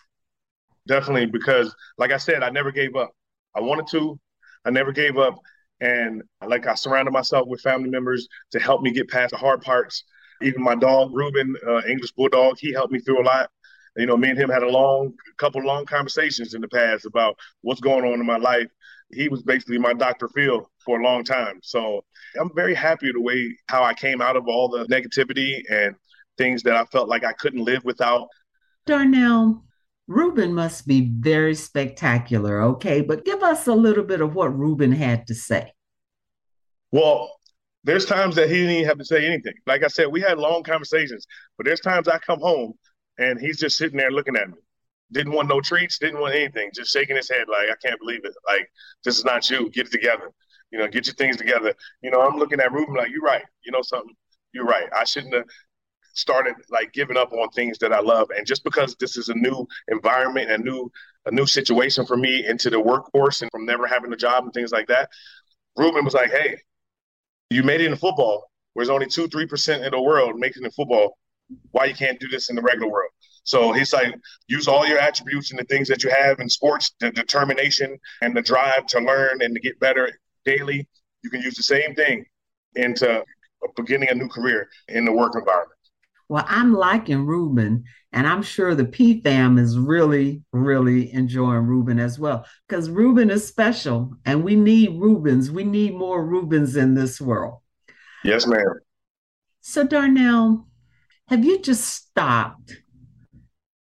Definitely, 0.87 1.25
because 1.25 1.75
like 1.97 2.11
I 2.11 2.17
said, 2.17 2.43
I 2.43 2.49
never 2.49 2.71
gave 2.71 2.95
up. 2.95 3.11
I 3.55 3.61
wanted 3.61 3.87
to, 3.91 4.19
I 4.65 4.69
never 4.69 4.91
gave 4.91 5.17
up. 5.17 5.37
And 5.81 6.23
like 6.45 6.67
I 6.67 6.75
surrounded 6.75 7.11
myself 7.11 7.47
with 7.47 7.61
family 7.61 7.89
members 7.89 8.27
to 8.51 8.59
help 8.59 8.81
me 8.81 8.91
get 8.91 9.09
past 9.09 9.31
the 9.31 9.37
hard 9.37 9.61
parts. 9.61 10.03
Even 10.41 10.63
my 10.63 10.75
dog, 10.75 11.13
Ruben, 11.13 11.55
uh, 11.67 11.81
English 11.87 12.11
Bulldog, 12.11 12.57
he 12.59 12.73
helped 12.73 12.91
me 12.91 12.99
through 12.99 13.21
a 13.21 13.25
lot. 13.25 13.49
You 13.97 14.05
know, 14.05 14.17
me 14.17 14.29
and 14.29 14.37
him 14.37 14.49
had 14.49 14.63
a 14.63 14.69
long, 14.69 15.13
couple 15.37 15.63
long 15.63 15.85
conversations 15.85 16.53
in 16.53 16.61
the 16.61 16.67
past 16.67 17.05
about 17.05 17.37
what's 17.61 17.79
going 17.79 18.03
on 18.03 18.19
in 18.19 18.25
my 18.25 18.37
life. 18.37 18.67
He 19.11 19.29
was 19.29 19.41
basically 19.43 19.77
my 19.77 19.93
Dr. 19.93 20.27
Phil 20.27 20.69
for 20.83 20.99
a 20.99 21.03
long 21.03 21.23
time. 21.23 21.59
So 21.63 22.03
I'm 22.39 22.53
very 22.53 22.73
happy 22.73 23.11
the 23.13 23.21
way 23.21 23.55
how 23.67 23.83
I 23.83 23.93
came 23.93 24.21
out 24.21 24.35
of 24.35 24.47
all 24.47 24.67
the 24.67 24.85
negativity 24.85 25.61
and 25.69 25.95
things 26.37 26.63
that 26.63 26.75
I 26.75 26.83
felt 26.85 27.07
like 27.07 27.23
I 27.23 27.31
couldn't 27.33 27.63
live 27.63 27.85
without. 27.85 28.27
Darnell, 28.85 29.63
Ruben 30.07 30.53
must 30.53 30.85
be 30.85 31.01
very 31.01 31.55
spectacular, 31.55 32.61
okay? 32.61 33.01
But 33.01 33.25
give 33.25 33.41
us 33.41 33.65
a 33.65 33.73
little 33.73 34.03
bit 34.03 34.21
of 34.21 34.35
what 34.35 34.55
Ruben 34.55 34.91
had 34.91 35.27
to 35.27 35.35
say. 35.35 35.73
Well, 36.91 37.31
there's 37.85 38.05
times 38.05 38.35
that 38.35 38.49
he 38.49 38.55
didn't 38.55 38.71
even 38.71 38.85
have 38.85 38.97
to 38.97 39.05
say 39.05 39.25
anything. 39.25 39.53
Like 39.67 39.83
I 39.83 39.87
said, 39.87 40.07
we 40.07 40.19
had 40.19 40.39
long 40.39 40.63
conversations, 40.63 41.25
but 41.55 41.65
there's 41.65 41.79
times 41.79 42.07
I 42.07 42.17
come 42.17 42.39
home 42.39 42.73
and 43.19 43.39
he's 43.39 43.59
just 43.59 43.77
sitting 43.77 43.97
there 43.97 44.11
looking 44.11 44.35
at 44.35 44.49
me. 44.49 44.55
Didn't 45.11 45.33
want 45.33 45.47
no 45.47 45.61
treats, 45.61 45.99
didn't 45.99 46.19
want 46.19 46.33
anything, 46.33 46.71
just 46.73 46.91
shaking 46.91 47.15
his 47.15 47.29
head 47.29 47.45
like, 47.47 47.69
I 47.69 47.87
can't 47.87 47.99
believe 47.99 48.21
it. 48.25 48.33
Like, 48.47 48.67
this 49.03 49.19
is 49.19 49.23
not 49.23 49.47
you. 49.51 49.69
Get 49.69 49.85
it 49.85 49.91
together. 49.91 50.31
You 50.71 50.79
know, 50.79 50.87
get 50.87 51.05
your 51.05 51.13
things 51.13 51.37
together. 51.37 51.75
You 52.01 52.09
know, 52.09 52.21
I'm 52.21 52.39
looking 52.39 52.59
at 52.59 52.71
Ruben 52.71 52.95
like, 52.95 53.11
you're 53.11 53.21
right. 53.21 53.43
You 53.63 53.71
know 53.71 53.83
something? 53.83 54.15
You're 54.51 54.65
right. 54.65 54.89
I 54.97 55.03
shouldn't 55.03 55.35
have 55.35 55.45
started 56.15 56.55
like 56.71 56.91
giving 56.91 57.17
up 57.17 57.31
on 57.33 57.49
things 57.49 57.77
that 57.79 57.93
I 57.93 57.99
love. 57.99 58.29
And 58.35 58.47
just 58.47 58.63
because 58.63 58.95
this 58.99 59.15
is 59.15 59.29
a 59.29 59.35
new 59.35 59.67
environment, 59.89 60.49
a 60.49 60.57
new 60.57 60.89
a 61.27 61.31
new 61.31 61.45
situation 61.45 62.05
for 62.05 62.17
me 62.17 62.45
into 62.47 62.69
the 62.69 62.79
workforce 62.79 63.41
and 63.41 63.51
from 63.51 63.65
never 63.65 63.87
having 63.87 64.13
a 64.13 64.17
job 64.17 64.43
and 64.43 64.53
things 64.53 64.71
like 64.71 64.87
that, 64.87 65.09
Ruben 65.75 66.05
was 66.05 66.13
like, 66.13 66.31
Hey, 66.31 66.57
you 67.49 67.63
made 67.63 67.81
it 67.81 67.91
in 67.91 67.95
football, 67.95 68.49
whereas 68.73 68.89
only 68.89 69.07
two, 69.07 69.27
three 69.27 69.45
percent 69.45 69.83
in 69.83 69.91
the 69.91 70.01
world 70.01 70.35
making 70.37 70.63
it 70.63 70.67
in 70.67 70.71
football. 70.71 71.17
Why 71.71 71.85
you 71.85 71.93
can't 71.93 72.19
do 72.19 72.27
this 72.27 72.49
in 72.49 72.55
the 72.55 72.61
regular 72.61 72.91
world? 72.91 73.11
So 73.43 73.71
he's 73.71 73.93
like, 73.93 74.15
use 74.47 74.67
all 74.67 74.87
your 74.87 74.97
attributes 74.97 75.51
and 75.51 75.59
the 75.59 75.65
things 75.65 75.87
that 75.89 76.03
you 76.03 76.09
have 76.09 76.39
in 76.39 76.49
sports, 76.49 76.95
the 76.99 77.11
determination 77.11 77.99
and 78.21 78.35
the 78.35 78.41
drive 78.41 78.87
to 78.87 78.99
learn 78.99 79.43
and 79.43 79.53
to 79.53 79.61
get 79.61 79.79
better 79.79 80.09
daily. 80.45 80.87
You 81.23 81.29
can 81.29 81.41
use 81.41 81.55
the 81.55 81.63
same 81.63 81.93
thing 81.93 82.25
into 82.75 83.23
beginning 83.75 84.09
a 84.09 84.15
new 84.15 84.27
career 84.27 84.67
in 84.87 85.05
the 85.05 85.11
work 85.11 85.35
environment. 85.35 85.79
Well, 86.27 86.45
I'm 86.47 86.73
liking 86.73 87.25
Ruben, 87.25 87.83
and 88.15 88.25
I'm 88.25 88.41
sure 88.41 88.73
the 88.73 88.85
P 88.85 89.19
fam 89.21 89.57
is 89.57 89.77
really, 89.77 90.41
really 90.53 91.13
enjoying 91.13 91.67
Ruben 91.67 91.99
as 91.99 92.17
well 92.17 92.45
because 92.65 92.89
Ruben 92.89 93.29
is 93.29 93.45
special, 93.45 94.13
and 94.23 94.41
we 94.41 94.55
need 94.55 94.97
Rubens. 95.01 95.51
We 95.51 95.65
need 95.65 95.93
more 95.93 96.25
Rubens 96.25 96.77
in 96.77 96.95
this 96.95 97.19
world. 97.19 97.59
Yes, 98.23 98.47
ma'am. 98.47 98.79
So, 99.59 99.83
Darnell, 99.83 100.65
have 101.27 101.43
you 101.43 101.59
just 101.59 101.83
stopped 101.83 102.77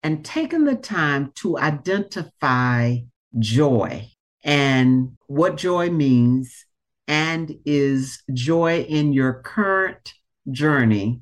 and 0.03 0.25
taken 0.25 0.65
the 0.65 0.77
time 0.77 1.33
to 1.37 1.59
identify 1.59 2.97
joy 3.39 4.09
and 4.43 5.19
what 5.27 5.59
joy 5.59 5.91
means, 5.91 6.65
and 7.07 7.55
is 7.67 8.23
joy 8.33 8.81
in 8.81 9.13
your 9.13 9.43
current 9.43 10.15
journey? 10.51 11.21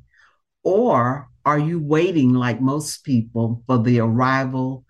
Or 0.62 1.29
are 1.44 1.58
you 1.58 1.80
waiting, 1.82 2.32
like 2.32 2.60
most 2.60 3.04
people, 3.04 3.62
for 3.66 3.78
the 3.78 4.00
arrival 4.00 4.84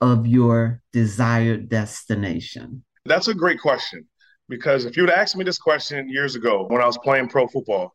of 0.00 0.26
your 0.26 0.82
desired 0.92 1.68
destination? 1.68 2.84
That's 3.06 3.28
a 3.28 3.34
great 3.34 3.60
question 3.60 4.06
because 4.48 4.84
if 4.84 4.96
you 4.96 5.04
would 5.04 5.10
asked 5.10 5.36
me 5.36 5.44
this 5.44 5.58
question 5.58 6.08
years 6.08 6.34
ago 6.34 6.66
when 6.68 6.82
I 6.82 6.86
was 6.86 6.98
playing 6.98 7.28
pro 7.28 7.46
football, 7.46 7.94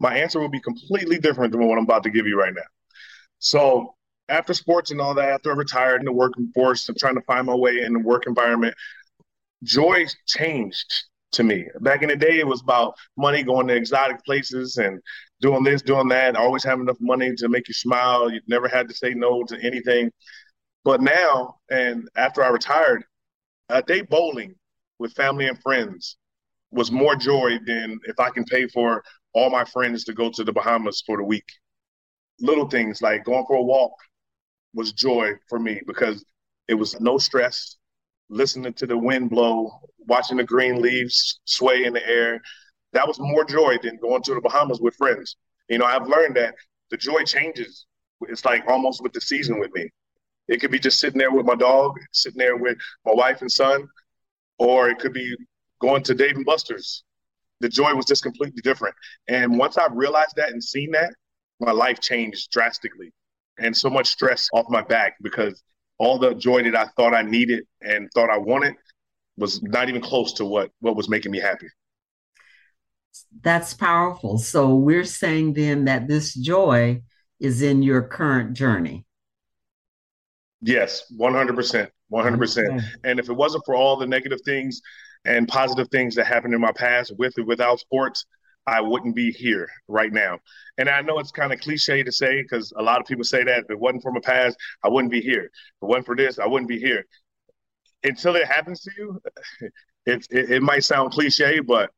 my 0.00 0.16
answer 0.16 0.40
would 0.40 0.52
be 0.52 0.60
completely 0.60 1.18
different 1.18 1.52
than 1.52 1.66
what 1.66 1.78
I'm 1.78 1.84
about 1.84 2.02
to 2.04 2.10
give 2.10 2.26
you 2.26 2.38
right 2.38 2.54
now. 2.54 2.62
So, 3.38 3.94
after 4.28 4.52
sports 4.52 4.90
and 4.90 5.00
all 5.00 5.14
that, 5.14 5.28
after 5.28 5.50
I 5.50 5.54
retired 5.54 6.00
in 6.00 6.04
the 6.04 6.12
working 6.12 6.50
force 6.54 6.88
and 6.88 6.98
trying 6.98 7.14
to 7.14 7.22
find 7.22 7.46
my 7.46 7.54
way 7.54 7.78
in 7.78 7.94
the 7.94 8.00
work 8.00 8.26
environment, 8.26 8.74
joy 9.62 10.04
changed 10.26 11.04
to 11.32 11.42
me. 11.42 11.66
Back 11.80 12.02
in 12.02 12.08
the 12.08 12.16
day, 12.16 12.38
it 12.38 12.46
was 12.46 12.62
about 12.62 12.94
money, 13.16 13.42
going 13.42 13.68
to 13.68 13.74
exotic 13.74 14.24
places 14.24 14.76
and 14.76 15.00
doing 15.40 15.62
this, 15.62 15.82
doing 15.82 16.08
that, 16.08 16.36
always 16.36 16.64
having 16.64 16.82
enough 16.82 17.00
money 17.00 17.34
to 17.36 17.48
make 17.48 17.68
you 17.68 17.74
smile. 17.74 18.30
You 18.30 18.40
never 18.46 18.68
had 18.68 18.88
to 18.88 18.94
say 18.94 19.14
no 19.14 19.44
to 19.44 19.60
anything. 19.62 20.10
But 20.84 21.02
now, 21.02 21.56
and 21.70 22.08
after 22.16 22.42
I 22.42 22.48
retired, 22.48 23.04
a 23.68 23.82
day 23.82 24.00
bowling 24.02 24.54
with 24.98 25.12
family 25.12 25.46
and 25.46 25.60
friends 25.60 26.16
was 26.70 26.90
more 26.90 27.16
joy 27.16 27.58
than 27.66 27.98
if 28.04 28.18
I 28.18 28.30
can 28.30 28.44
pay 28.44 28.66
for 28.68 29.02
all 29.32 29.50
my 29.50 29.64
friends 29.64 30.04
to 30.04 30.14
go 30.14 30.30
to 30.30 30.44
the 30.44 30.52
Bahamas 30.52 31.02
for 31.06 31.16
the 31.16 31.24
week. 31.24 31.48
Little 32.40 32.68
things 32.68 33.02
like 33.02 33.24
going 33.24 33.44
for 33.46 33.56
a 33.56 33.62
walk 33.62 33.92
was 34.74 34.92
joy 34.92 35.32
for 35.48 35.58
me 35.58 35.80
because 35.86 36.24
it 36.68 36.74
was 36.74 37.00
no 37.00 37.18
stress, 37.18 37.76
listening 38.30 38.72
to 38.74 38.86
the 38.86 38.96
wind 38.96 39.30
blow, 39.30 39.80
watching 40.06 40.36
the 40.36 40.44
green 40.44 40.80
leaves 40.80 41.40
sway 41.44 41.84
in 41.84 41.92
the 41.92 42.06
air. 42.06 42.40
That 42.92 43.06
was 43.06 43.18
more 43.18 43.44
joy 43.44 43.76
than 43.82 43.98
going 43.98 44.22
to 44.22 44.34
the 44.34 44.40
Bahamas 44.40 44.80
with 44.80 44.94
friends. 44.94 45.36
You 45.68 45.78
know, 45.78 45.84
I've 45.84 46.08
learned 46.08 46.36
that 46.36 46.54
the 46.90 46.96
joy 46.96 47.24
changes. 47.24 47.86
It's 48.22 48.44
like 48.44 48.64
almost 48.66 49.02
with 49.02 49.12
the 49.12 49.20
season 49.20 49.60
with 49.60 49.72
me. 49.74 49.90
It 50.48 50.60
could 50.60 50.70
be 50.70 50.78
just 50.78 50.98
sitting 50.98 51.18
there 51.18 51.30
with 51.30 51.44
my 51.44 51.54
dog, 51.54 51.98
sitting 52.12 52.38
there 52.38 52.56
with 52.56 52.78
my 53.04 53.12
wife 53.12 53.42
and 53.42 53.52
son, 53.52 53.86
or 54.58 54.88
it 54.88 54.98
could 54.98 55.12
be 55.12 55.36
going 55.80 56.02
to 56.04 56.14
Dave 56.14 56.36
and 56.36 56.44
Buster's. 56.44 57.04
The 57.60 57.68
joy 57.68 57.94
was 57.94 58.06
just 58.06 58.22
completely 58.22 58.62
different. 58.62 58.94
And 59.28 59.58
once 59.58 59.76
I 59.76 59.86
realized 59.92 60.36
that 60.36 60.50
and 60.50 60.62
seen 60.62 60.92
that, 60.92 61.12
my 61.60 61.72
life 61.72 62.00
changed 62.00 62.50
drastically 62.50 63.12
and 63.58 63.76
so 63.76 63.90
much 63.90 64.06
stress 64.06 64.48
off 64.52 64.66
my 64.68 64.82
back 64.82 65.16
because 65.22 65.62
all 65.98 66.18
the 66.18 66.34
joy 66.34 66.62
that 66.64 66.76
I 66.76 66.86
thought 66.96 67.14
I 67.14 67.22
needed 67.22 67.64
and 67.80 68.08
thought 68.14 68.30
I 68.30 68.38
wanted 68.38 68.74
was 69.36 69.62
not 69.62 69.88
even 69.88 70.00
close 70.00 70.32
to 70.34 70.44
what 70.44 70.70
what 70.80 70.96
was 70.96 71.08
making 71.08 71.32
me 71.32 71.38
happy. 71.38 71.68
That's 73.42 73.74
powerful. 73.74 74.38
So 74.38 74.74
we're 74.74 75.04
saying 75.04 75.54
then 75.54 75.84
that 75.84 76.08
this 76.08 76.34
joy 76.34 77.02
is 77.40 77.62
in 77.62 77.82
your 77.82 78.02
current 78.02 78.54
journey. 78.54 79.06
Yes, 80.60 81.04
100%. 81.18 81.88
100%. 82.12 82.58
Okay. 82.58 82.86
And 83.04 83.20
if 83.20 83.28
it 83.28 83.32
wasn't 83.34 83.64
for 83.64 83.74
all 83.74 83.96
the 83.96 84.06
negative 84.06 84.40
things 84.44 84.80
and 85.24 85.46
positive 85.46 85.88
things 85.90 86.14
that 86.14 86.26
happened 86.26 86.54
in 86.54 86.60
my 86.60 86.72
past 86.72 87.12
with 87.18 87.38
or 87.38 87.44
without 87.44 87.80
sports, 87.80 88.24
I 88.68 88.80
wouldn't 88.80 89.16
be 89.16 89.32
here 89.32 89.68
right 89.88 90.12
now. 90.12 90.38
And 90.76 90.88
I 90.88 91.00
know 91.00 91.18
it's 91.18 91.30
kind 91.30 91.52
of 91.52 91.60
cliche 91.60 92.02
to 92.02 92.12
say 92.12 92.42
because 92.42 92.72
a 92.76 92.82
lot 92.82 93.00
of 93.00 93.06
people 93.06 93.24
say 93.24 93.42
that 93.44 93.64
if 93.64 93.70
it 93.70 93.78
wasn't 93.78 94.02
for 94.02 94.12
my 94.12 94.20
past, 94.20 94.56
I 94.84 94.88
wouldn't 94.88 95.10
be 95.10 95.20
here. 95.20 95.44
If 95.44 95.82
it 95.82 95.86
wasn't 95.86 96.06
for 96.06 96.16
this, 96.16 96.38
I 96.38 96.46
wouldn't 96.46 96.68
be 96.68 96.78
here. 96.78 97.04
Until 98.04 98.36
it 98.36 98.46
happens 98.46 98.82
to 98.82 98.90
you, 98.96 99.20
it, 100.06 100.26
it, 100.30 100.50
it 100.50 100.62
might 100.62 100.84
sound 100.84 101.12
cliche, 101.12 101.60
but 101.60 101.90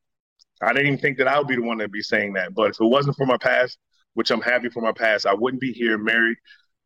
I 0.62 0.72
didn't 0.72 0.86
even 0.86 0.98
think 0.98 1.18
that 1.18 1.28
I 1.28 1.38
would 1.38 1.48
be 1.48 1.56
the 1.56 1.62
one 1.62 1.78
to 1.78 1.88
be 1.88 2.02
saying 2.02 2.34
that. 2.34 2.54
But 2.54 2.70
if 2.70 2.80
it 2.80 2.86
wasn't 2.86 3.16
for 3.16 3.26
my 3.26 3.38
past, 3.38 3.78
which 4.14 4.30
I'm 4.30 4.42
happy 4.42 4.68
for 4.68 4.82
my 4.82 4.92
past, 4.92 5.26
I 5.26 5.34
wouldn't 5.34 5.60
be 5.60 5.72
here 5.72 5.98
married 5.98 6.38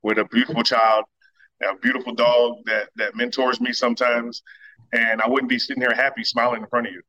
with 0.03 0.19
a 0.19 0.25
beautiful 0.27 0.63
child, 0.63 1.05
a 1.63 1.77
beautiful 1.79 2.15
dog 2.15 2.59
that 2.67 2.91
that 2.97 3.17
mentors 3.17 3.61
me 3.61 3.73
sometimes, 3.73 4.43
and 4.93 5.21
I 5.21 5.29
wouldn't 5.29 5.49
be 5.49 5.59
sitting 5.59 5.83
here 5.83 5.95
happy 5.95 6.25
smiling 6.25 6.63
in 6.63 6.69
front 6.69 6.87
of 6.87 6.93
you. 6.93 7.03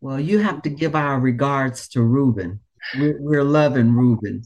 Well, 0.00 0.20
you 0.20 0.38
have 0.38 0.62
to 0.62 0.70
give 0.70 0.94
our 0.94 1.18
regards 1.18 1.88
to 1.88 2.02
Ruben. 2.02 2.60
We're, 2.96 3.20
we're 3.20 3.44
loving 3.44 3.92
Ruben. 3.92 4.42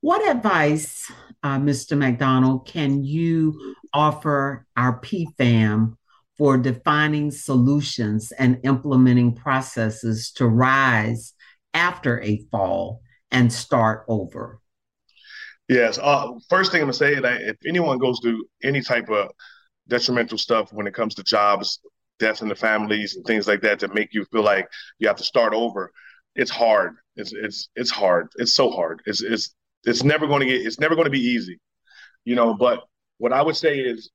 What 0.00 0.28
advice, 0.28 1.10
uh, 1.42 1.58
Mr. 1.58 1.96
McDonald, 1.96 2.66
can 2.66 3.04
you 3.04 3.76
offer 3.92 4.66
our 4.76 5.00
PFAM 5.00 5.94
for 6.38 6.56
defining 6.56 7.30
solutions 7.30 8.32
and 8.32 8.60
implementing 8.64 9.34
processes 9.34 10.32
to 10.32 10.46
rise 10.46 11.34
after 11.74 12.20
a 12.22 12.38
fall 12.50 13.02
and 13.30 13.52
start 13.52 14.04
over? 14.08 14.60
Yes. 15.68 15.98
Uh, 16.02 16.32
first 16.48 16.72
thing 16.72 16.80
I'm 16.80 16.86
gonna 16.86 16.94
say 16.94 17.20
that 17.20 17.42
if 17.42 17.56
anyone 17.66 17.98
goes 17.98 18.18
through 18.20 18.44
any 18.64 18.80
type 18.80 19.08
of 19.08 19.30
detrimental 19.86 20.38
stuff 20.38 20.72
when 20.72 20.86
it 20.86 20.94
comes 20.94 21.14
to 21.14 21.22
jobs, 21.22 21.80
deaths 22.20 22.42
in 22.42 22.48
the 22.48 22.54
families, 22.54 23.16
and 23.16 23.24
things 23.24 23.48
like 23.48 23.62
that, 23.62 23.80
to 23.80 23.88
make 23.94 24.14
you 24.14 24.24
feel 24.26 24.42
like 24.42 24.68
you 24.98 25.08
have 25.08 25.16
to 25.16 25.24
start 25.24 25.54
over, 25.54 25.90
it's 26.36 26.50
hard. 26.50 26.96
It's 27.16 27.32
it's 27.32 27.68
it's 27.74 27.90
hard. 27.90 28.28
It's 28.36 28.54
so 28.54 28.70
hard. 28.70 29.02
It's 29.06 29.22
it's 29.22 29.54
it's 29.84 30.04
never 30.04 30.26
going 30.26 30.40
to 30.40 30.46
get. 30.46 30.64
It's 30.64 30.78
never 30.78 30.94
going 30.94 31.06
to 31.06 31.10
be 31.10 31.20
easy, 31.20 31.58
you 32.24 32.36
know. 32.36 32.54
But 32.54 32.80
what 33.18 33.32
I 33.32 33.42
would 33.42 33.56
say 33.56 33.78
is, 33.80 34.10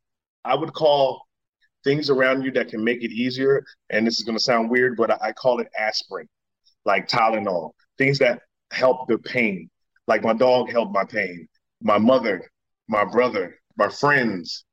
I 0.45 0.55
would 0.55 0.73
call 0.73 1.21
things 1.83 2.09
around 2.09 2.43
you 2.43 2.51
that 2.51 2.69
can 2.69 2.83
make 2.83 3.03
it 3.03 3.11
easier. 3.11 3.63
And 3.89 4.07
this 4.07 4.17
is 4.17 4.23
going 4.23 4.37
to 4.37 4.43
sound 4.43 4.69
weird, 4.69 4.95
but 4.97 5.21
I 5.21 5.33
call 5.33 5.59
it 5.59 5.67
aspirin, 5.77 6.27
like 6.85 7.07
Tylenol, 7.07 7.71
things 7.97 8.17
that 8.19 8.41
help 8.71 9.07
the 9.07 9.17
pain 9.19 9.69
like 10.07 10.23
my 10.23 10.33
dog 10.33 10.69
helped 10.69 10.93
my 10.93 11.03
pain, 11.03 11.47
my 11.81 11.97
mother, 11.97 12.49
my 12.87 13.03
brother, 13.03 13.55
my 13.77 13.89
friends, 13.89 14.65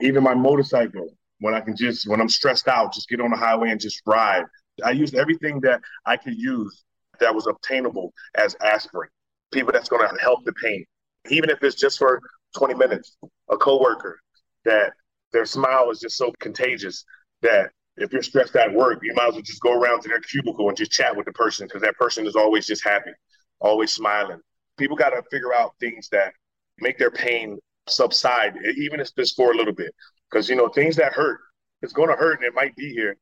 even 0.00 0.22
my 0.22 0.34
motorcycle. 0.34 1.08
When 1.40 1.54
I 1.54 1.60
can 1.60 1.76
just, 1.76 2.08
when 2.08 2.20
I'm 2.20 2.28
stressed 2.28 2.68
out, 2.68 2.92
just 2.92 3.08
get 3.08 3.20
on 3.20 3.30
the 3.30 3.36
highway 3.36 3.70
and 3.70 3.80
just 3.80 4.00
ride. 4.06 4.44
I 4.84 4.90
used 4.90 5.14
everything 5.14 5.60
that 5.60 5.80
I 6.04 6.16
could 6.16 6.36
use 6.36 6.84
that 7.20 7.34
was 7.34 7.46
obtainable 7.46 8.12
as 8.34 8.56
aspirin. 8.62 9.10
People 9.52 9.72
that's 9.72 9.88
going 9.88 10.06
to 10.08 10.20
help 10.20 10.44
the 10.44 10.52
pain, 10.54 10.84
even 11.30 11.50
if 11.50 11.62
it's 11.62 11.76
just 11.76 11.98
for 11.98 12.20
20 12.56 12.74
minutes. 12.74 13.16
A 13.50 13.56
coworker 13.56 14.18
that 14.64 14.92
their 15.32 15.46
smile 15.46 15.90
is 15.90 16.00
just 16.00 16.16
so 16.16 16.32
contagious 16.40 17.04
that 17.42 17.70
if 17.96 18.12
you're 18.12 18.22
stressed 18.22 18.56
at 18.56 18.72
work, 18.72 18.98
you 19.02 19.14
might 19.14 19.28
as 19.28 19.34
well 19.34 19.42
just 19.42 19.62
go 19.62 19.78
around 19.78 20.02
to 20.02 20.08
their 20.08 20.20
cubicle 20.20 20.68
and 20.68 20.76
just 20.76 20.90
chat 20.90 21.16
with 21.16 21.26
the 21.26 21.32
person 21.32 21.66
because 21.66 21.82
that 21.82 21.96
person 21.96 22.26
is 22.26 22.36
always 22.36 22.66
just 22.66 22.84
happy, 22.84 23.12
always 23.60 23.92
smiling, 23.92 24.40
people 24.76 24.96
got 24.96 25.10
to 25.10 25.22
figure 25.30 25.54
out 25.54 25.74
things 25.80 26.08
that 26.10 26.32
make 26.78 26.98
their 26.98 27.10
pain 27.10 27.58
subside, 27.88 28.54
even 28.76 29.00
if 29.00 29.10
it's 29.16 29.32
for 29.32 29.52
a 29.52 29.56
little 29.56 29.72
bit. 29.72 29.94
Because, 30.30 30.48
you 30.48 30.56
know, 30.56 30.68
things 30.68 30.96
that 30.96 31.12
hurt, 31.12 31.40
it's 31.82 31.92
going 31.92 32.08
to 32.08 32.16
hurt 32.16 32.40
and 32.40 32.44
it 32.44 32.54
might 32.54 32.74
be 32.76 32.92
here 32.92 33.16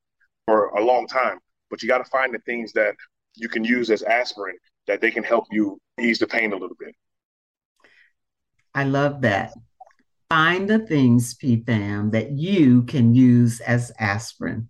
for 0.46 0.68
a 0.68 0.82
long 0.82 1.06
time. 1.06 1.38
But 1.70 1.82
you 1.82 1.88
got 1.88 1.98
to 1.98 2.10
find 2.10 2.34
the 2.34 2.38
things 2.40 2.72
that 2.72 2.94
you 3.34 3.48
can 3.48 3.64
use 3.64 3.90
as 3.90 4.02
aspirin 4.02 4.56
that 4.86 5.00
they 5.00 5.10
can 5.10 5.24
help 5.24 5.46
you 5.50 5.78
ease 6.00 6.18
the 6.18 6.26
pain 6.26 6.52
a 6.52 6.56
little 6.56 6.76
bit. 6.78 6.94
I 8.74 8.84
love 8.84 9.22
that. 9.22 9.52
Find 10.28 10.68
the 10.68 10.80
things, 10.80 11.34
PFAM, 11.34 12.12
that 12.12 12.32
you 12.32 12.82
can 12.82 13.14
use 13.14 13.60
as 13.60 13.92
aspirin. 13.98 14.68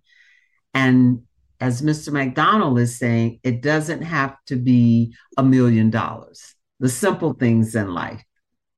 And 0.75 1.23
as 1.61 1.81
Mr. 1.81 2.13
McDonald 2.13 2.79
is 2.79 2.99
saying, 2.99 3.41
it 3.43 3.63
doesn't 3.63 4.03
have 4.03 4.37
to 4.47 4.57
be 4.57 5.15
a 5.39 5.43
million 5.43 5.91
dollars 5.91 6.55
the 6.81 6.89
simple 6.89 7.33
things 7.33 7.75
in 7.75 7.95
life. 7.95 8.23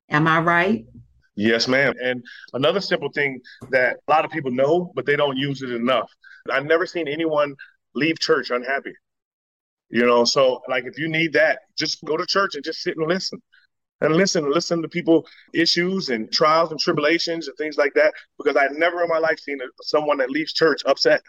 Am 0.08 0.28
I 0.28 0.38
right? 0.40 0.86
Yes, 1.36 1.68
ma'am. 1.68 1.94
And 2.02 2.24
another 2.54 2.80
simple 2.80 3.10
thing 3.10 3.40
that 3.70 3.98
a 4.08 4.10
lot 4.10 4.24
of 4.24 4.30
people 4.30 4.50
know, 4.50 4.90
but 4.94 5.04
they 5.04 5.16
don't 5.16 5.36
use 5.36 5.62
it 5.62 5.70
enough. 5.70 6.10
I've 6.50 6.64
never 6.64 6.86
seen 6.86 7.08
anyone 7.08 7.54
leave 7.94 8.18
church 8.18 8.50
unhappy. 8.50 8.94
You 9.90 10.06
know, 10.06 10.24
so 10.24 10.62
like 10.68 10.84
if 10.84 10.98
you 10.98 11.08
need 11.08 11.34
that, 11.34 11.60
just 11.78 12.02
go 12.04 12.16
to 12.16 12.26
church 12.26 12.54
and 12.54 12.64
just 12.64 12.80
sit 12.80 12.96
and 12.96 13.06
listen. 13.06 13.40
And 14.00 14.14
listen, 14.16 14.50
listen 14.50 14.82
to 14.82 14.88
people 14.88 15.26
issues 15.54 16.10
and 16.10 16.30
trials 16.32 16.70
and 16.70 16.80
tribulations 16.80 17.48
and 17.48 17.56
things 17.56 17.76
like 17.76 17.94
that. 17.94 18.12
Because 18.38 18.56
I've 18.56 18.72
never 18.72 19.02
in 19.02 19.08
my 19.08 19.18
life 19.18 19.38
seen 19.38 19.58
someone 19.82 20.18
that 20.18 20.30
leaves 20.30 20.52
church 20.52 20.82
upset. 20.86 21.22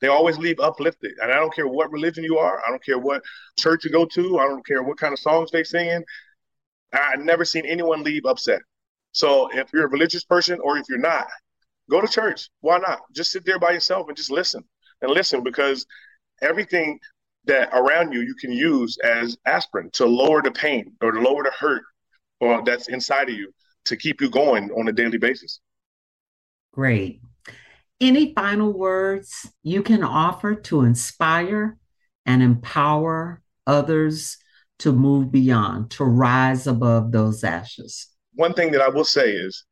They 0.00 0.08
always 0.08 0.38
leave 0.38 0.60
uplifted. 0.60 1.12
And 1.22 1.30
I 1.30 1.36
don't 1.36 1.54
care 1.54 1.68
what 1.68 1.92
religion 1.92 2.24
you 2.24 2.38
are. 2.38 2.62
I 2.66 2.70
don't 2.70 2.84
care 2.84 2.98
what 2.98 3.22
church 3.58 3.84
you 3.84 3.90
go 3.90 4.06
to. 4.06 4.38
I 4.38 4.44
don't 4.48 4.66
care 4.66 4.82
what 4.82 4.98
kind 4.98 5.12
of 5.12 5.18
songs 5.20 5.50
they 5.50 5.64
sing. 5.64 6.02
I've 6.92 7.20
never 7.20 7.44
seen 7.44 7.66
anyone 7.66 8.02
leave 8.02 8.24
upset. 8.26 8.60
So 9.12 9.48
if 9.52 9.72
you're 9.72 9.86
a 9.86 9.90
religious 9.90 10.24
person 10.24 10.58
or 10.62 10.78
if 10.78 10.86
you're 10.88 10.98
not, 10.98 11.26
go 11.90 12.00
to 12.00 12.08
church. 12.08 12.48
Why 12.60 12.78
not? 12.78 13.00
Just 13.14 13.30
sit 13.30 13.44
there 13.44 13.58
by 13.58 13.72
yourself 13.72 14.08
and 14.08 14.16
just 14.16 14.30
listen 14.30 14.64
and 15.02 15.10
listen 15.10 15.42
because 15.42 15.86
everything 16.40 16.98
that 17.44 17.68
around 17.72 18.12
you 18.12 18.20
you 18.20 18.34
can 18.34 18.52
use 18.52 18.98
as 19.04 19.36
aspirin 19.46 19.90
to 19.92 20.06
lower 20.06 20.42
the 20.42 20.50
pain 20.50 20.92
or 21.02 21.12
to 21.12 21.20
lower 21.20 21.42
the 21.42 21.52
hurt 21.58 21.82
or 22.40 22.62
that's 22.64 22.88
inside 22.88 23.28
of 23.28 23.34
you 23.34 23.52
to 23.84 23.96
keep 23.96 24.20
you 24.20 24.30
going 24.30 24.70
on 24.70 24.88
a 24.88 24.92
daily 24.92 25.18
basis. 25.18 25.60
Great. 26.72 27.20
Any 28.00 28.32
final 28.34 28.72
words 28.72 29.52
you 29.62 29.82
can 29.82 30.02
offer 30.02 30.54
to 30.54 30.82
inspire 30.82 31.76
and 32.24 32.42
empower 32.42 33.42
others 33.66 34.38
to 34.80 34.92
move 34.92 35.30
beyond, 35.30 35.90
to 35.92 36.04
rise 36.04 36.66
above 36.66 37.12
those 37.12 37.44
ashes? 37.44 38.08
One 38.34 38.54
thing 38.54 38.70
that 38.72 38.80
I 38.80 38.88
will 38.88 39.04
say 39.04 39.30
is 39.32 39.64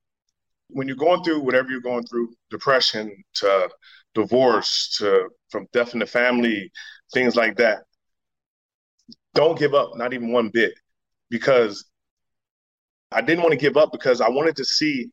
when 0.69 0.87
you're 0.87 0.97
going 0.97 1.23
through 1.25 1.41
whatever 1.41 1.71
you're 1.71 1.81
going 1.81 2.05
through, 2.05 2.33
depression 2.51 3.23
to 3.35 3.69
divorce 4.15 4.97
to 4.99 5.29
from 5.51 5.67
death 5.73 5.95
in 5.95 6.01
the 6.01 6.07
family, 6.07 6.71
things 7.13 7.37
like 7.37 7.57
that, 7.57 7.81
don't 9.35 9.59
give 9.59 9.75
up, 9.75 9.97
not 9.97 10.13
even 10.13 10.33
one 10.33 10.51
bit, 10.53 10.73
because 11.29 11.87
I 13.13 13.21
didn't 13.21 13.43
want 13.43 13.53
to 13.53 13.59
give 13.59 13.77
up 13.77 13.93
because 13.93 14.21
I 14.21 14.29
wanted 14.29 14.57
to 14.57 14.65
see 14.65 15.11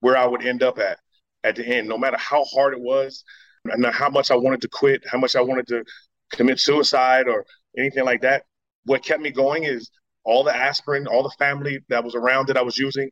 where 0.00 0.16
I 0.16 0.26
would 0.26 0.44
end 0.44 0.62
up 0.62 0.78
at 0.78 0.98
at 1.44 1.56
the 1.56 1.66
end, 1.66 1.88
no 1.88 1.98
matter 1.98 2.16
how 2.18 2.44
hard 2.44 2.74
it 2.74 2.80
was, 2.80 3.24
and 3.64 3.84
how 3.86 4.10
much 4.10 4.30
I 4.30 4.36
wanted 4.36 4.60
to 4.62 4.68
quit, 4.68 5.02
how 5.06 5.18
much 5.18 5.36
I 5.36 5.40
wanted 5.40 5.66
to 5.68 5.84
commit 6.32 6.60
suicide 6.60 7.28
or 7.28 7.44
anything 7.78 8.04
like 8.04 8.22
that. 8.22 8.44
What 8.84 9.04
kept 9.04 9.22
me 9.22 9.30
going 9.30 9.64
is 9.64 9.90
all 10.24 10.44
the 10.44 10.54
aspirin, 10.54 11.06
all 11.06 11.22
the 11.22 11.34
family 11.38 11.80
that 11.88 12.02
was 12.02 12.14
around 12.14 12.48
that 12.48 12.56
I 12.56 12.62
was 12.62 12.78
using, 12.78 13.10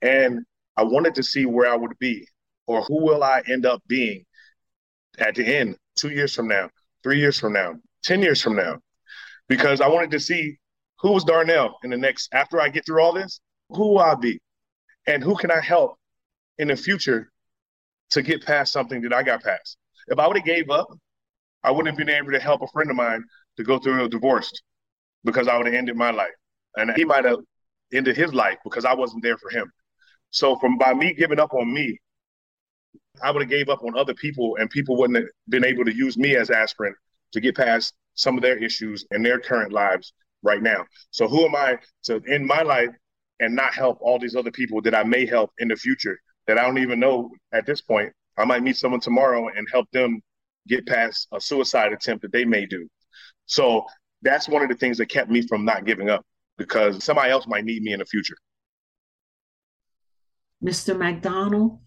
and 0.00 0.40
I 0.76 0.84
wanted 0.84 1.14
to 1.16 1.22
see 1.22 1.46
where 1.46 1.70
I 1.70 1.76
would 1.76 1.98
be 1.98 2.26
or 2.66 2.82
who 2.82 3.04
will 3.04 3.22
I 3.22 3.42
end 3.48 3.66
up 3.66 3.82
being 3.86 4.24
at 5.18 5.34
the 5.34 5.44
end, 5.44 5.76
two 5.96 6.10
years 6.10 6.34
from 6.34 6.48
now, 6.48 6.70
three 7.02 7.18
years 7.18 7.38
from 7.38 7.52
now, 7.52 7.74
10 8.04 8.22
years 8.22 8.40
from 8.40 8.56
now, 8.56 8.78
because 9.48 9.80
I 9.80 9.88
wanted 9.88 10.10
to 10.12 10.20
see 10.20 10.58
who 11.00 11.12
was 11.12 11.24
Darnell 11.24 11.78
in 11.84 11.90
the 11.90 11.96
next, 11.96 12.28
after 12.32 12.60
I 12.60 12.68
get 12.68 12.86
through 12.86 13.02
all 13.02 13.12
this, 13.12 13.40
who 13.70 13.88
will 13.88 13.98
I 13.98 14.14
be? 14.14 14.40
And 15.06 15.22
who 15.22 15.34
can 15.34 15.50
I 15.50 15.60
help 15.60 15.98
in 16.58 16.68
the 16.68 16.76
future 16.76 17.30
to 18.10 18.22
get 18.22 18.44
past 18.46 18.72
something 18.72 19.02
that 19.02 19.12
I 19.12 19.22
got 19.22 19.42
past? 19.42 19.76
If 20.06 20.18
I 20.18 20.26
would 20.26 20.36
have 20.36 20.46
gave 20.46 20.70
up, 20.70 20.86
I 21.64 21.70
wouldn't 21.70 21.88
have 21.88 21.98
been 21.98 22.14
able 22.14 22.32
to 22.32 22.40
help 22.40 22.62
a 22.62 22.68
friend 22.68 22.90
of 22.90 22.96
mine 22.96 23.24
to 23.56 23.64
go 23.64 23.78
through 23.78 24.04
a 24.04 24.08
divorce 24.08 24.50
because 25.24 25.48
I 25.48 25.56
would 25.56 25.66
have 25.66 25.74
ended 25.74 25.96
my 25.96 26.10
life. 26.10 26.32
And 26.76 26.92
he 26.96 27.04
might 27.04 27.24
have 27.24 27.38
ended 27.92 28.16
his 28.16 28.32
life 28.32 28.58
because 28.64 28.84
I 28.84 28.94
wasn't 28.94 29.22
there 29.22 29.38
for 29.38 29.50
him. 29.50 29.70
So 30.30 30.56
from 30.56 30.78
by 30.78 30.94
me 30.94 31.12
giving 31.12 31.38
up 31.38 31.52
on 31.52 31.72
me, 31.72 31.98
I 33.22 33.30
would 33.30 33.42
have 33.42 33.50
gave 33.50 33.68
up 33.68 33.82
on 33.84 33.96
other 33.96 34.14
people 34.14 34.56
and 34.58 34.70
people 34.70 34.96
wouldn't 34.96 35.18
have 35.18 35.28
been 35.48 35.64
able 35.64 35.84
to 35.84 35.94
use 35.94 36.16
me 36.16 36.36
as 36.36 36.50
aspirin 36.50 36.94
to 37.32 37.40
get 37.40 37.56
past 37.56 37.94
some 38.14 38.36
of 38.36 38.42
their 38.42 38.56
issues 38.56 39.04
in 39.10 39.22
their 39.22 39.38
current 39.38 39.72
lives 39.72 40.12
right 40.42 40.62
now. 40.62 40.84
So 41.10 41.28
who 41.28 41.44
am 41.44 41.54
I 41.54 41.78
to 42.04 42.22
end 42.28 42.46
my 42.46 42.62
life 42.62 42.90
and 43.40 43.54
not 43.54 43.74
help 43.74 43.98
all 44.00 44.18
these 44.18 44.36
other 44.36 44.50
people 44.50 44.80
that 44.82 44.94
I 44.94 45.02
may 45.02 45.26
help 45.26 45.50
in 45.58 45.68
the 45.68 45.76
future 45.76 46.18
that 46.46 46.58
I 46.58 46.62
don't 46.62 46.78
even 46.78 47.00
know 47.00 47.30
at 47.52 47.66
this 47.66 47.80
point. 47.80 48.12
I 48.38 48.44
might 48.44 48.62
meet 48.62 48.76
someone 48.76 49.00
tomorrow 49.00 49.48
and 49.48 49.66
help 49.70 49.90
them 49.92 50.20
get 50.68 50.86
past 50.86 51.28
a 51.32 51.40
suicide 51.40 51.92
attempt 51.92 52.22
that 52.22 52.32
they 52.32 52.44
may 52.44 52.66
do. 52.66 52.88
So 53.46 53.84
that's 54.22 54.48
one 54.48 54.62
of 54.62 54.68
the 54.68 54.74
things 54.74 54.98
that 54.98 55.06
kept 55.06 55.30
me 55.30 55.42
from 55.46 55.64
not 55.64 55.84
giving 55.84 56.08
up 56.08 56.24
because 56.62 57.02
somebody 57.02 57.30
else 57.30 57.46
might 57.46 57.64
need 57.64 57.82
me 57.82 57.92
in 57.92 57.98
the 57.98 58.04
future. 58.04 58.36
Mr. 60.64 60.96
McDonald, 60.96 61.80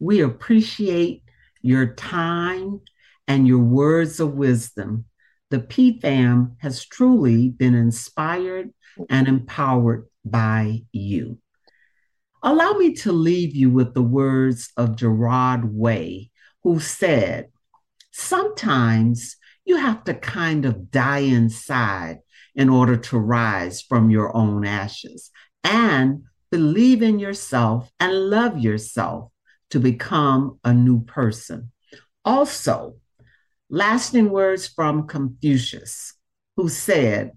we 0.00 0.20
appreciate 0.20 1.22
your 1.62 1.94
time 1.94 2.80
and 3.28 3.46
your 3.46 3.60
words 3.60 4.20
of 4.20 4.34
wisdom. 4.34 5.04
The 5.50 5.60
PFAM 5.60 6.56
has 6.58 6.84
truly 6.84 7.48
been 7.48 7.74
inspired 7.74 8.70
and 9.08 9.28
empowered 9.28 10.06
by 10.24 10.82
you. 10.92 11.38
Allow 12.42 12.72
me 12.72 12.94
to 12.96 13.12
leave 13.12 13.54
you 13.54 13.70
with 13.70 13.94
the 13.94 14.02
words 14.02 14.70
of 14.76 14.96
Gerard 14.96 15.72
Way, 15.72 16.30
who 16.62 16.80
said, 16.80 17.48
Sometimes 18.10 19.36
you 19.64 19.76
have 19.76 20.04
to 20.04 20.14
kind 20.14 20.66
of 20.66 20.90
die 20.90 21.20
inside 21.20 22.18
in 22.54 22.68
order 22.68 22.96
to 22.96 23.18
rise 23.18 23.82
from 23.82 24.10
your 24.10 24.34
own 24.36 24.64
ashes 24.64 25.30
and 25.62 26.24
believe 26.50 27.02
in 27.02 27.18
yourself 27.18 27.90
and 27.98 28.30
love 28.30 28.58
yourself 28.58 29.30
to 29.70 29.80
become 29.80 30.58
a 30.64 30.72
new 30.72 31.02
person. 31.04 31.72
Also, 32.24 32.96
lasting 33.68 34.30
words 34.30 34.68
from 34.68 35.06
Confucius, 35.06 36.14
who 36.56 36.68
said, 36.68 37.32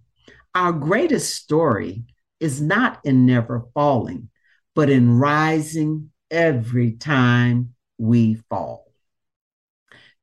Our 0.53 0.71
greatest 0.71 1.33
story 1.33 2.03
is 2.39 2.61
not 2.61 2.99
in 3.03 3.25
never 3.25 3.65
falling, 3.73 4.29
but 4.75 4.89
in 4.89 5.17
rising 5.17 6.11
every 6.29 6.91
time 6.91 7.73
we 7.97 8.35
fall. 8.49 8.85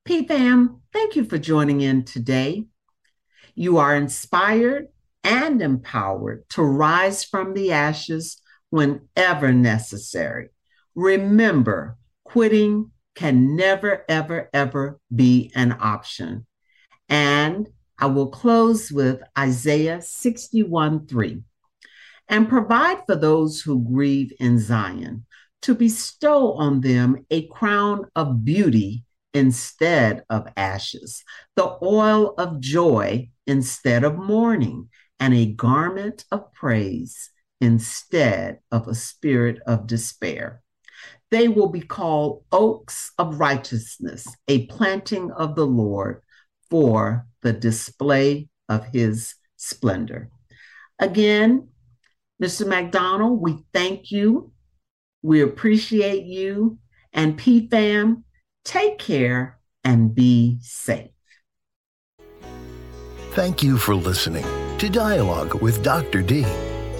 PFAM, 0.07 0.81
thank 0.93 1.17
you 1.17 1.25
for 1.25 1.39
joining 1.39 1.81
in 1.81 2.05
today. 2.05 2.67
You 3.55 3.79
are 3.79 3.95
inspired 3.95 4.89
and 5.23 5.63
empowered 5.63 6.49
to 6.51 6.63
rise 6.63 7.25
from 7.25 7.55
the 7.55 7.73
ashes 7.73 8.41
whenever 8.71 9.53
necessary. 9.53 10.49
Remember, 10.95 11.97
quitting 12.25 12.91
can 13.15 13.57
never, 13.57 14.05
ever, 14.09 14.51
ever 14.53 14.99
be 15.15 15.53
an 15.55 15.77
option. 15.81 16.47
And 17.09 17.69
I 17.99 18.07
will 18.07 18.29
close 18.29 18.91
with 18.91 19.23
Isaiah 19.39 20.03
61 20.03 21.07
3 21.07 21.43
and 22.29 22.49
provide 22.49 23.05
for 23.07 23.15
those 23.15 23.61
who 23.61 23.85
grieve 23.85 24.33
in 24.41 24.59
Zion, 24.59 25.27
to 25.63 25.75
bestow 25.75 26.55
on 26.55 26.81
them 26.81 27.25
a 27.31 27.47
crown 27.49 28.07
of 28.17 28.45
beauty 28.45 29.05
instead 29.35 30.25
of 30.31 30.49
ashes, 30.57 31.23
the 31.57 31.77
oil 31.83 32.35
of 32.39 32.61
joy 32.61 33.29
instead 33.47 34.05
of 34.05 34.17
mourning, 34.17 34.89
and 35.21 35.35
a 35.35 35.53
garment 35.53 36.25
of 36.31 36.53
praise 36.53 37.31
instead 37.61 38.59
of 38.71 38.89
a 38.89 38.95
spirit 38.95 39.59
of 39.67 39.87
despair. 39.87 40.63
They 41.31 41.49
will 41.49 41.69
be 41.69 41.81
called 41.81 42.45
oaks 42.53 43.13
of 43.19 43.41
righteousness, 43.41 44.27
a 44.49 44.67
planting 44.67 45.31
of 45.33 45.57
the 45.57 45.67
Lord 45.67 46.23
for 46.71 47.27
the 47.43 47.53
display 47.53 48.49
of 48.69 48.87
his 48.87 49.35
splendor. 49.57 50.31
Again, 50.99 51.69
Mr. 52.43 52.67
McDonald, 52.67 53.41
we 53.41 53.59
thank 53.73 54.11
you. 54.11 54.53
We 55.23 55.41
appreciate 55.41 56.25
you. 56.25 56.79
And 57.13 57.39
PFAM, 57.39 58.25
take 58.65 58.99
care 58.99 59.59
and 59.83 60.15
be 60.15 60.59
safe. 60.63 61.11
Thank 63.33 63.63
you 63.63 63.79
for 63.79 63.95
listening 63.95 64.47
to 64.79 64.89
Dialogue 64.89 65.61
with 65.61 65.83
Dr. 65.83 66.23
D. 66.23 66.45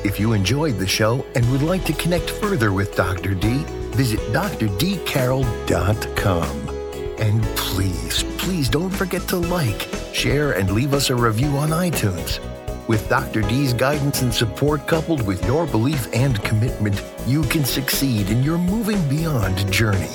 If 0.05 0.21
you 0.21 0.33
enjoyed 0.33 0.79
the 0.79 0.87
show 0.87 1.25
and 1.35 1.51
would 1.51 1.63
like 1.63 1.85
to 1.85 1.93
connect 1.93 2.29
further 2.29 2.73
with 2.73 2.95
Dr. 2.97 3.35
D, 3.35 3.65
visit 3.93 4.21
drdcarroll.com. 4.33 6.69
And 7.19 7.43
please, 7.57 8.25
please 8.37 8.69
don't 8.69 8.91
forget 8.91 9.27
to 9.29 9.37
like, 9.37 9.89
share, 10.13 10.53
and 10.53 10.73
leave 10.73 10.93
us 10.93 11.11
a 11.11 11.15
review 11.15 11.57
on 11.57 11.71
iTunes. 11.71 12.41
With 12.89 13.09
Dr. 13.09 13.41
D's 13.43 13.73
guidance 13.73 14.23
and 14.23 14.35
support 14.35 14.87
coupled 14.87 15.27
with 15.27 15.45
your 15.47 15.67
belief 15.67 16.09
and 16.13 16.43
commitment, 16.43 17.03
you 17.27 17.43
can 17.45 17.65
succeed 17.65 18.29
in 18.29 18.43
your 18.43 18.59
moving 18.59 19.09
beyond 19.09 19.73
journey. 19.73 20.11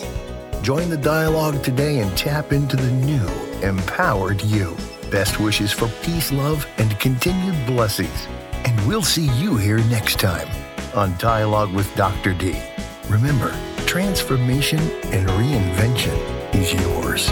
Join 0.62 0.90
the 0.90 0.98
dialogue 0.98 1.64
today 1.64 2.00
and 2.00 2.16
tap 2.18 2.52
into 2.52 2.76
the 2.76 2.92
new, 2.92 3.26
empowered 3.66 4.42
you. 4.42 4.76
Best 5.10 5.40
wishes 5.40 5.72
for 5.72 5.88
peace, 6.04 6.34
love, 6.34 6.68
and 6.78 7.00
continued 7.00 7.66
blessings. 7.66 8.28
And 8.66 8.88
we'll 8.88 9.02
see 9.02 9.30
you 9.40 9.56
here 9.56 9.80
next 9.86 10.20
time 10.20 10.48
on 10.94 11.18
Dialogue 11.18 11.74
with 11.74 11.94
Dr. 11.96 12.34
D. 12.34 12.60
Remember, 13.08 13.56
transformation 13.86 14.80
and 14.80 15.28
reinvention 15.30 16.54
is 16.54 16.74
yours. 16.74 17.32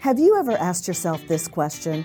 Have 0.00 0.18
you 0.18 0.36
ever 0.38 0.52
asked 0.52 0.88
yourself 0.88 1.28
this 1.28 1.46
question? 1.46 2.04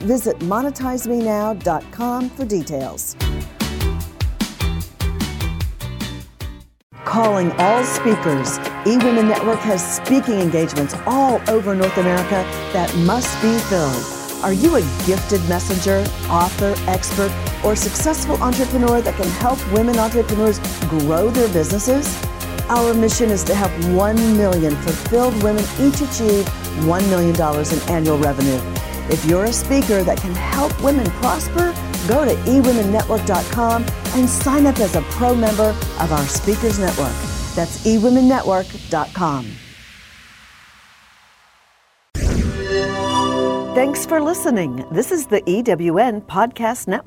Visit 0.00 0.38
monetizemenow.com 0.40 2.30
for 2.30 2.44
details. 2.44 3.16
Calling 7.04 7.50
all 7.58 7.82
speakers, 7.82 8.58
eWomen 8.86 9.28
Network 9.28 9.58
has 9.58 9.96
speaking 9.96 10.40
engagements 10.40 10.94
all 11.06 11.40
over 11.48 11.74
North 11.74 11.98
America 11.98 12.46
that 12.72 12.94
must 12.98 13.34
be 13.42 13.58
filled. 13.68 14.20
Are 14.42 14.52
you 14.52 14.76
a 14.76 14.80
gifted 15.06 15.46
messenger, 15.48 16.06
author, 16.30 16.74
expert, 16.88 17.30
or 17.64 17.76
successful 17.76 18.42
entrepreneur 18.42 19.02
that 19.02 19.16
can 19.16 19.28
help 19.32 19.58
women 19.72 19.98
entrepreneurs 19.98 20.60
grow 20.88 21.28
their 21.30 21.52
businesses? 21.52 22.16
Our 22.70 22.94
mission 22.94 23.28
is 23.28 23.44
to 23.44 23.54
help 23.54 23.72
1 23.92 24.36
million 24.38 24.74
fulfilled 24.76 25.42
women 25.42 25.64
each 25.80 26.00
achieve 26.00 26.46
$1 26.86 27.08
million 27.10 27.34
in 27.34 27.90
annual 27.90 28.18
revenue. 28.18 28.79
If 29.10 29.24
you're 29.24 29.46
a 29.46 29.52
speaker 29.52 30.04
that 30.04 30.18
can 30.18 30.34
help 30.34 30.80
women 30.82 31.06
prosper, 31.20 31.74
go 32.06 32.24
to 32.24 32.34
eWomenNetwork.com 32.48 33.84
and 34.14 34.28
sign 34.28 34.66
up 34.66 34.78
as 34.78 34.94
a 34.94 35.02
pro 35.02 35.34
member 35.34 35.74
of 35.98 36.12
our 36.12 36.26
Speakers 36.26 36.78
Network. 36.78 37.12
That's 37.56 37.84
eWomenNetwork.com. 37.84 39.46
Thanks 43.74 44.04
for 44.04 44.20
listening. 44.20 44.84
This 44.92 45.10
is 45.10 45.26
the 45.26 45.40
EWN 45.42 46.22
Podcast 46.26 46.86
Network. 46.86 46.98